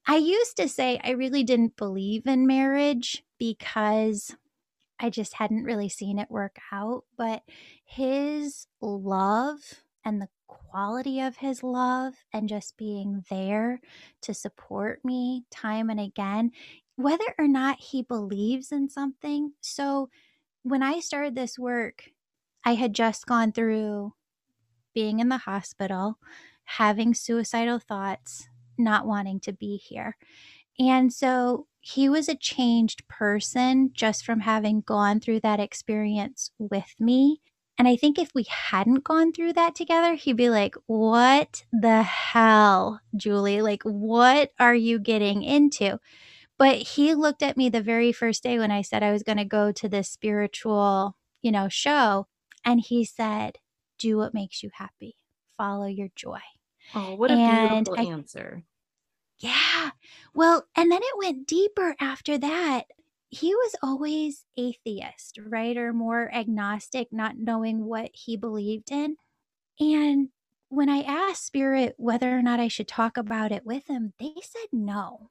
I 0.05 0.17
used 0.17 0.57
to 0.57 0.67
say 0.67 0.99
I 1.03 1.11
really 1.11 1.43
didn't 1.43 1.77
believe 1.77 2.27
in 2.27 2.45
marriage 2.45 3.23
because 3.39 4.35
I 4.99 5.09
just 5.09 5.35
hadn't 5.35 5.63
really 5.63 5.89
seen 5.89 6.19
it 6.19 6.29
work 6.29 6.57
out. 6.71 7.05
But 7.17 7.43
his 7.85 8.67
love 8.81 9.59
and 10.03 10.21
the 10.21 10.29
quality 10.47 11.19
of 11.19 11.37
his 11.37 11.63
love 11.63 12.13
and 12.33 12.49
just 12.49 12.77
being 12.77 13.23
there 13.29 13.79
to 14.21 14.33
support 14.33 15.03
me 15.03 15.45
time 15.51 15.89
and 15.89 15.99
again, 15.99 16.51
whether 16.95 17.35
or 17.37 17.47
not 17.47 17.79
he 17.79 18.01
believes 18.01 18.71
in 18.71 18.89
something. 18.89 19.53
So 19.61 20.09
when 20.63 20.83
I 20.83 20.99
started 20.99 21.35
this 21.35 21.57
work, 21.57 22.05
I 22.63 22.75
had 22.75 22.93
just 22.93 23.25
gone 23.25 23.51
through 23.51 24.13
being 24.93 25.19
in 25.19 25.29
the 25.29 25.37
hospital, 25.37 26.17
having 26.63 27.13
suicidal 27.13 27.79
thoughts, 27.79 28.47
not 28.77 29.05
wanting 29.05 29.39
to 29.41 29.53
be 29.53 29.77
here. 29.77 30.17
And 30.79 31.11
so 31.11 31.67
he 31.79 32.09
was 32.09 32.29
a 32.29 32.35
changed 32.35 33.07
person 33.07 33.91
just 33.93 34.25
from 34.25 34.41
having 34.41 34.81
gone 34.81 35.19
through 35.19 35.41
that 35.41 35.59
experience 35.59 36.51
with 36.59 36.93
me. 36.99 37.41
And 37.81 37.87
I 37.87 37.95
think 37.95 38.19
if 38.19 38.29
we 38.35 38.43
hadn't 38.43 39.03
gone 39.03 39.33
through 39.33 39.53
that 39.53 39.73
together, 39.73 40.13
he'd 40.13 40.37
be 40.37 40.51
like, 40.51 40.75
What 40.85 41.65
the 41.73 42.03
hell, 42.03 43.01
Julie? 43.15 43.63
Like, 43.63 43.81
what 43.81 44.51
are 44.59 44.75
you 44.75 44.99
getting 44.99 45.41
into? 45.41 45.99
But 46.59 46.75
he 46.75 47.15
looked 47.15 47.41
at 47.41 47.57
me 47.57 47.69
the 47.69 47.81
very 47.81 48.11
first 48.11 48.43
day 48.43 48.59
when 48.59 48.69
I 48.69 48.83
said 48.83 49.01
I 49.01 49.11
was 49.11 49.23
going 49.23 49.39
to 49.39 49.45
go 49.45 49.71
to 49.71 49.89
this 49.89 50.07
spiritual, 50.11 51.17
you 51.41 51.51
know, 51.51 51.69
show. 51.69 52.27
And 52.63 52.81
he 52.81 53.03
said, 53.03 53.57
Do 53.97 54.17
what 54.17 54.35
makes 54.35 54.61
you 54.61 54.69
happy, 54.75 55.15
follow 55.57 55.87
your 55.87 56.09
joy. 56.15 56.41
Oh, 56.93 57.15
what 57.15 57.31
a 57.31 57.33
and 57.33 57.85
beautiful 57.85 58.11
I, 58.11 58.13
answer. 58.13 58.63
Yeah. 59.39 59.89
Well, 60.35 60.67
and 60.75 60.91
then 60.91 61.01
it 61.01 61.17
went 61.17 61.47
deeper 61.47 61.95
after 61.99 62.37
that. 62.37 62.83
He 63.31 63.55
was 63.55 63.75
always 63.81 64.45
atheist, 64.57 65.39
right? 65.45 65.77
Or 65.77 65.93
more 65.93 66.29
agnostic, 66.33 67.07
not 67.11 67.37
knowing 67.37 67.85
what 67.85 68.11
he 68.13 68.35
believed 68.35 68.91
in. 68.91 69.15
And 69.79 70.29
when 70.67 70.89
I 70.89 71.01
asked 71.01 71.45
Spirit 71.45 71.95
whether 71.97 72.37
or 72.37 72.41
not 72.41 72.59
I 72.59 72.67
should 72.67 72.87
talk 72.87 73.17
about 73.17 73.51
it 73.51 73.65
with 73.65 73.87
him, 73.87 74.13
they 74.19 74.33
said 74.43 74.67
no. 74.73 75.29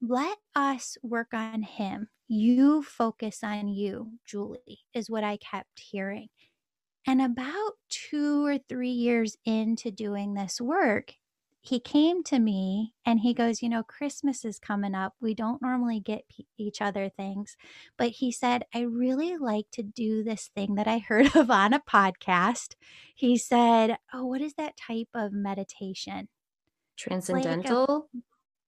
Let 0.00 0.38
us 0.54 0.98
work 1.02 1.32
on 1.32 1.62
him. 1.62 2.08
You 2.28 2.82
focus 2.82 3.40
on 3.42 3.68
you, 3.68 4.12
Julie, 4.26 4.80
is 4.94 5.08
what 5.08 5.24
I 5.24 5.38
kept 5.38 5.80
hearing. 5.80 6.28
And 7.06 7.20
about 7.20 7.72
two 7.88 8.44
or 8.46 8.58
three 8.58 8.90
years 8.90 9.36
into 9.44 9.90
doing 9.90 10.34
this 10.34 10.60
work, 10.60 11.14
he 11.62 11.78
came 11.78 12.24
to 12.24 12.40
me 12.40 12.92
and 13.06 13.20
he 13.20 13.32
goes, 13.32 13.62
You 13.62 13.68
know, 13.68 13.84
Christmas 13.84 14.44
is 14.44 14.58
coming 14.58 14.94
up. 14.96 15.14
We 15.20 15.32
don't 15.32 15.62
normally 15.62 16.00
get 16.00 16.28
p- 16.28 16.48
each 16.58 16.82
other 16.82 17.08
things. 17.08 17.56
But 17.96 18.10
he 18.10 18.32
said, 18.32 18.64
I 18.74 18.80
really 18.80 19.36
like 19.36 19.66
to 19.72 19.82
do 19.82 20.24
this 20.24 20.50
thing 20.54 20.74
that 20.74 20.88
I 20.88 20.98
heard 20.98 21.36
of 21.36 21.50
on 21.50 21.72
a 21.72 21.80
podcast. 21.80 22.74
He 23.14 23.38
said, 23.38 23.98
Oh, 24.12 24.26
what 24.26 24.40
is 24.40 24.54
that 24.54 24.76
type 24.76 25.08
of 25.14 25.32
meditation? 25.32 26.28
Transcendental? 26.96 28.08
Like 28.12 28.22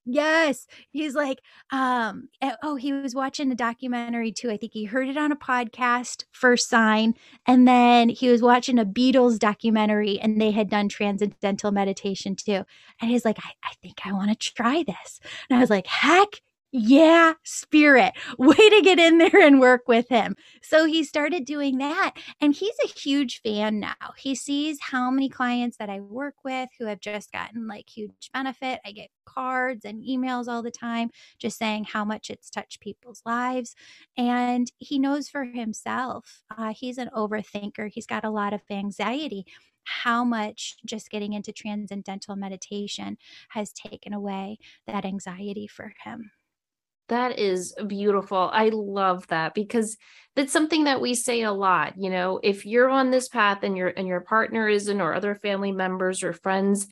Yes. 0.06 0.66
He's 0.90 1.14
like, 1.14 1.40
um, 1.70 2.28
eh, 2.42 2.54
oh, 2.62 2.76
he 2.76 2.92
was 2.92 3.14
watching 3.14 3.50
a 3.50 3.54
documentary 3.54 4.32
too. 4.32 4.50
I 4.50 4.58
think 4.58 4.72
he 4.74 4.84
heard 4.84 5.08
it 5.08 5.16
on 5.16 5.32
a 5.32 5.36
podcast, 5.36 6.24
first 6.30 6.68
sign. 6.68 7.14
And 7.46 7.66
then 7.66 8.10
he 8.10 8.28
was 8.28 8.42
watching 8.42 8.78
a 8.78 8.84
Beatles 8.84 9.38
documentary 9.38 10.20
and 10.20 10.38
they 10.38 10.50
had 10.50 10.68
done 10.68 10.90
transcendental 10.90 11.72
meditation 11.72 12.36
too. 12.36 12.64
And 13.00 13.10
he's 13.10 13.24
like, 13.24 13.38
I, 13.38 13.50
I 13.64 13.72
think 13.82 14.00
I 14.04 14.12
want 14.12 14.30
to 14.38 14.52
try 14.52 14.84
this. 14.86 15.20
And 15.48 15.56
I 15.56 15.60
was 15.60 15.70
like, 15.70 15.86
heck 15.86 16.40
yeah, 16.76 17.34
spirit, 17.44 18.14
way 18.38 18.56
to 18.56 18.80
get 18.82 18.98
in 18.98 19.18
there 19.18 19.40
and 19.40 19.60
work 19.60 19.82
with 19.86 20.08
him. 20.08 20.34
So 20.60 20.86
he 20.86 21.04
started 21.04 21.44
doing 21.44 21.78
that. 21.78 22.14
And 22.40 22.52
he's 22.52 22.74
a 22.84 22.88
huge 22.88 23.40
fan 23.42 23.78
now. 23.78 23.94
He 24.18 24.34
sees 24.34 24.80
how 24.80 25.08
many 25.08 25.28
clients 25.28 25.76
that 25.76 25.88
I 25.88 26.00
work 26.00 26.34
with 26.44 26.68
who 26.76 26.86
have 26.86 26.98
just 26.98 27.30
gotten 27.30 27.68
like 27.68 27.88
huge 27.88 28.28
benefit. 28.32 28.80
I 28.84 28.90
get 28.90 29.10
cards 29.24 29.84
and 29.84 30.02
emails 30.02 30.48
all 30.48 30.62
the 30.62 30.72
time 30.72 31.10
just 31.38 31.58
saying 31.58 31.84
how 31.84 32.04
much 32.04 32.28
it's 32.28 32.50
touched 32.50 32.80
people's 32.80 33.22
lives. 33.24 33.76
And 34.16 34.72
he 34.78 34.98
knows 34.98 35.28
for 35.28 35.44
himself, 35.44 36.42
uh, 36.58 36.72
he's 36.74 36.98
an 36.98 37.10
overthinker, 37.16 37.88
he's 37.92 38.06
got 38.06 38.24
a 38.24 38.30
lot 38.30 38.52
of 38.52 38.62
anxiety 38.68 39.46
how 39.86 40.24
much 40.24 40.76
just 40.86 41.10
getting 41.10 41.34
into 41.34 41.52
transcendental 41.52 42.36
meditation 42.36 43.18
has 43.50 43.70
taken 43.70 44.14
away 44.14 44.58
that 44.86 45.04
anxiety 45.04 45.66
for 45.66 45.92
him. 46.02 46.30
That 47.08 47.38
is 47.38 47.74
beautiful. 47.86 48.50
I 48.52 48.70
love 48.72 49.26
that 49.28 49.54
because 49.54 49.96
that's 50.36 50.52
something 50.52 50.84
that 50.84 51.00
we 51.00 51.14
say 51.14 51.42
a 51.42 51.52
lot, 51.52 51.94
you 51.96 52.10
know, 52.10 52.40
if 52.42 52.66
you're 52.66 52.90
on 52.90 53.10
this 53.10 53.28
path 53.28 53.62
and 53.62 53.76
your 53.76 53.88
and 53.88 54.08
your 54.08 54.20
partner 54.20 54.68
isn't 54.68 55.00
or 55.00 55.14
other 55.14 55.34
family 55.34 55.70
members 55.70 56.22
or 56.24 56.32
friends, 56.32 56.88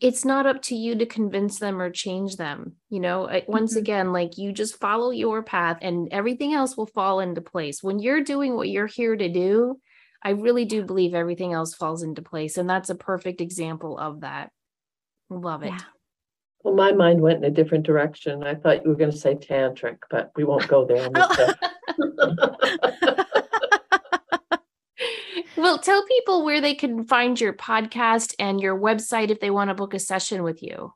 it's 0.00 0.24
not 0.24 0.46
up 0.46 0.62
to 0.62 0.74
you 0.74 0.96
to 0.96 1.06
convince 1.06 1.58
them 1.58 1.80
or 1.80 1.90
change 1.90 2.36
them. 2.36 2.76
You 2.88 3.00
know, 3.00 3.42
once 3.46 3.72
mm-hmm. 3.72 3.80
again, 3.80 4.12
like 4.12 4.36
you 4.36 4.52
just 4.52 4.80
follow 4.80 5.10
your 5.10 5.42
path 5.42 5.78
and 5.82 6.08
everything 6.10 6.54
else 6.54 6.76
will 6.76 6.86
fall 6.86 7.20
into 7.20 7.40
place. 7.40 7.82
When 7.82 7.98
you're 7.98 8.24
doing 8.24 8.56
what 8.56 8.68
you're 8.68 8.86
here 8.86 9.16
to 9.16 9.28
do, 9.28 9.78
I 10.22 10.30
really 10.30 10.64
do 10.64 10.84
believe 10.84 11.14
everything 11.14 11.52
else 11.52 11.74
falls 11.74 12.02
into 12.02 12.22
place 12.22 12.56
and 12.56 12.68
that's 12.68 12.90
a 12.90 12.94
perfect 12.94 13.40
example 13.40 13.98
of 13.98 14.20
that. 14.20 14.50
Love 15.30 15.62
it. 15.62 15.70
Yeah. 15.70 15.78
Well, 16.62 16.74
my 16.74 16.92
mind 16.92 17.20
went 17.20 17.38
in 17.38 17.44
a 17.44 17.50
different 17.50 17.84
direction. 17.84 18.44
I 18.44 18.54
thought 18.54 18.84
you 18.84 18.90
were 18.90 18.96
going 18.96 19.10
to 19.10 19.16
say 19.16 19.34
tantric, 19.34 19.98
but 20.10 20.30
we 20.36 20.44
won't 20.44 20.68
go 20.68 20.84
there. 20.84 21.08
Oh. 21.98 22.56
well, 25.56 25.78
tell 25.78 26.04
people 26.06 26.44
where 26.44 26.60
they 26.60 26.74
can 26.74 27.04
find 27.04 27.40
your 27.40 27.52
podcast 27.52 28.34
and 28.38 28.60
your 28.60 28.78
website 28.78 29.30
if 29.30 29.40
they 29.40 29.50
want 29.50 29.68
to 29.68 29.74
book 29.74 29.94
a 29.94 29.98
session 29.98 30.42
with 30.42 30.62
you. 30.62 30.92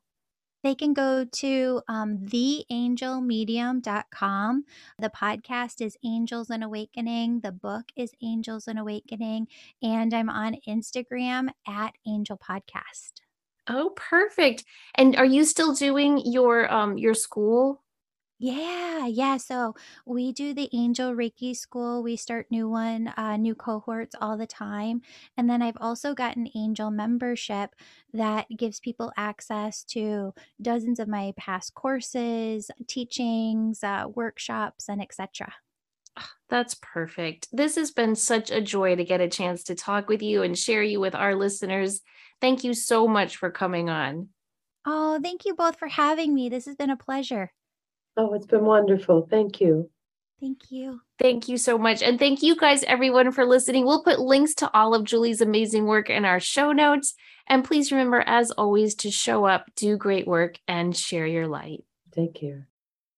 They 0.63 0.75
can 0.75 0.93
go 0.95 1.25
to 1.25 1.83
um, 1.89 2.19
theangelmedium.com. 2.19 4.65
The 4.99 5.11
podcast 5.11 5.85
is 5.85 5.97
Angels 6.05 6.51
and 6.51 6.65
Awakening. 6.65 7.41
The 7.41 7.53
book 7.53 7.87
is 7.95 8.13
Angels 8.23 8.67
and 8.67 8.79
Awakening. 8.79 9.49
And 9.83 10.15
I'm 10.15 10.29
on 10.29 10.57
Instagram 10.67 11.51
at 11.69 11.95
Angel 12.07 12.39
Podcast. 12.39 13.21
Oh, 13.69 13.91
perfect. 13.97 14.65
And 14.95 15.17
are 15.17 15.25
you 15.25 15.45
still 15.45 15.73
doing 15.75 16.21
your 16.25 16.73
um 16.73 16.99
your 16.99 17.15
school? 17.15 17.83
Yeah, 18.39 19.07
yeah. 19.07 19.39
So 19.39 19.75
we 20.05 20.31
do 20.31 20.53
the 20.53 20.69
Angel 20.75 21.15
Reiki 21.15 21.57
School. 21.57 22.03
We 22.03 22.17
start 22.17 22.51
new 22.51 22.69
one, 22.69 23.09
uh, 23.17 23.39
new 23.39 23.55
cohorts 23.55 24.15
all 24.21 24.37
the 24.37 24.47
time. 24.47 25.01
And 25.39 25.49
then 25.49 25.63
I've 25.63 25.79
also 25.81 26.13
got 26.15 26.37
an 26.37 26.49
Angel 26.55 26.91
membership 26.91 27.75
that 28.13 28.47
gives 28.55 28.79
people 28.79 29.11
access 29.17 29.85
to 29.85 30.35
dozens 30.61 30.99
of 31.01 31.09
my 31.09 31.33
past 31.39 31.73
courses, 31.73 32.71
teachings, 32.87 33.83
uh, 33.83 34.05
workshops, 34.15 34.87
and 34.87 35.01
etc. 35.01 35.55
That's 36.49 36.77
perfect. 36.81 37.49
This 37.53 37.75
has 37.77 37.91
been 37.91 38.15
such 38.15 38.51
a 38.51 38.61
joy 38.61 38.95
to 38.97 39.05
get 39.05 39.21
a 39.21 39.29
chance 39.29 39.65
to 39.65 39.75
talk 39.75 40.09
with 40.09 40.23
you 40.23 40.43
and 40.43 40.57
share 40.57 40.83
you 40.83 41.01
with 41.01 41.15
our 41.15 41.35
listeners. 41.35 42.01
Thank 42.41 42.65
you 42.65 42.75
so 42.75 43.09
much 43.09 43.37
for 43.37 43.51
coming 43.51 43.89
on. 43.91 44.29
Oh, 44.85 45.19
thank 45.23 45.45
you 45.45 45.55
both 45.55 45.79
for 45.79 45.89
having 45.89 46.35
me. 46.35 46.49
This 46.49 46.67
has 46.67 46.77
been 46.77 46.91
a 46.91 46.97
pleasure. 46.97 47.53
Oh, 48.17 48.35
it's 48.35 48.47
been 48.47 48.65
wonderful. 48.65 49.27
Thank 49.29 49.61
you. 49.61 49.91
Thank 50.41 50.71
you. 50.71 51.01
Thank 51.19 51.49
you 51.49 51.57
so 51.57 51.79
much. 51.79 52.03
And 52.03 52.19
thank 52.19 52.43
you 52.43 52.57
guys, 52.57 52.83
everyone, 52.85 53.33
for 53.33 53.47
listening. 53.47 53.87
We'll 53.87 54.05
put 54.05 54.21
links 54.21 54.55
to 54.57 54.71
all 54.75 54.95
of 54.95 55.05
Julie's 55.05 55.41
amazing 55.41 55.87
work 55.87 56.11
in 56.11 56.25
our 56.25 56.41
show 56.41 56.73
notes. 56.73 57.15
And 57.47 57.65
please 57.65 57.91
remember, 57.91 58.23
as 58.27 58.51
always, 58.51 58.95
to 58.97 59.11
show 59.11 59.47
up, 59.47 59.67
do 59.77 59.97
great 59.97 60.27
work, 60.27 60.59
and 60.69 60.97
share 60.97 61.27
your 61.27 61.49
light. 61.49 61.85
Take 62.13 62.35
care. 62.35 62.69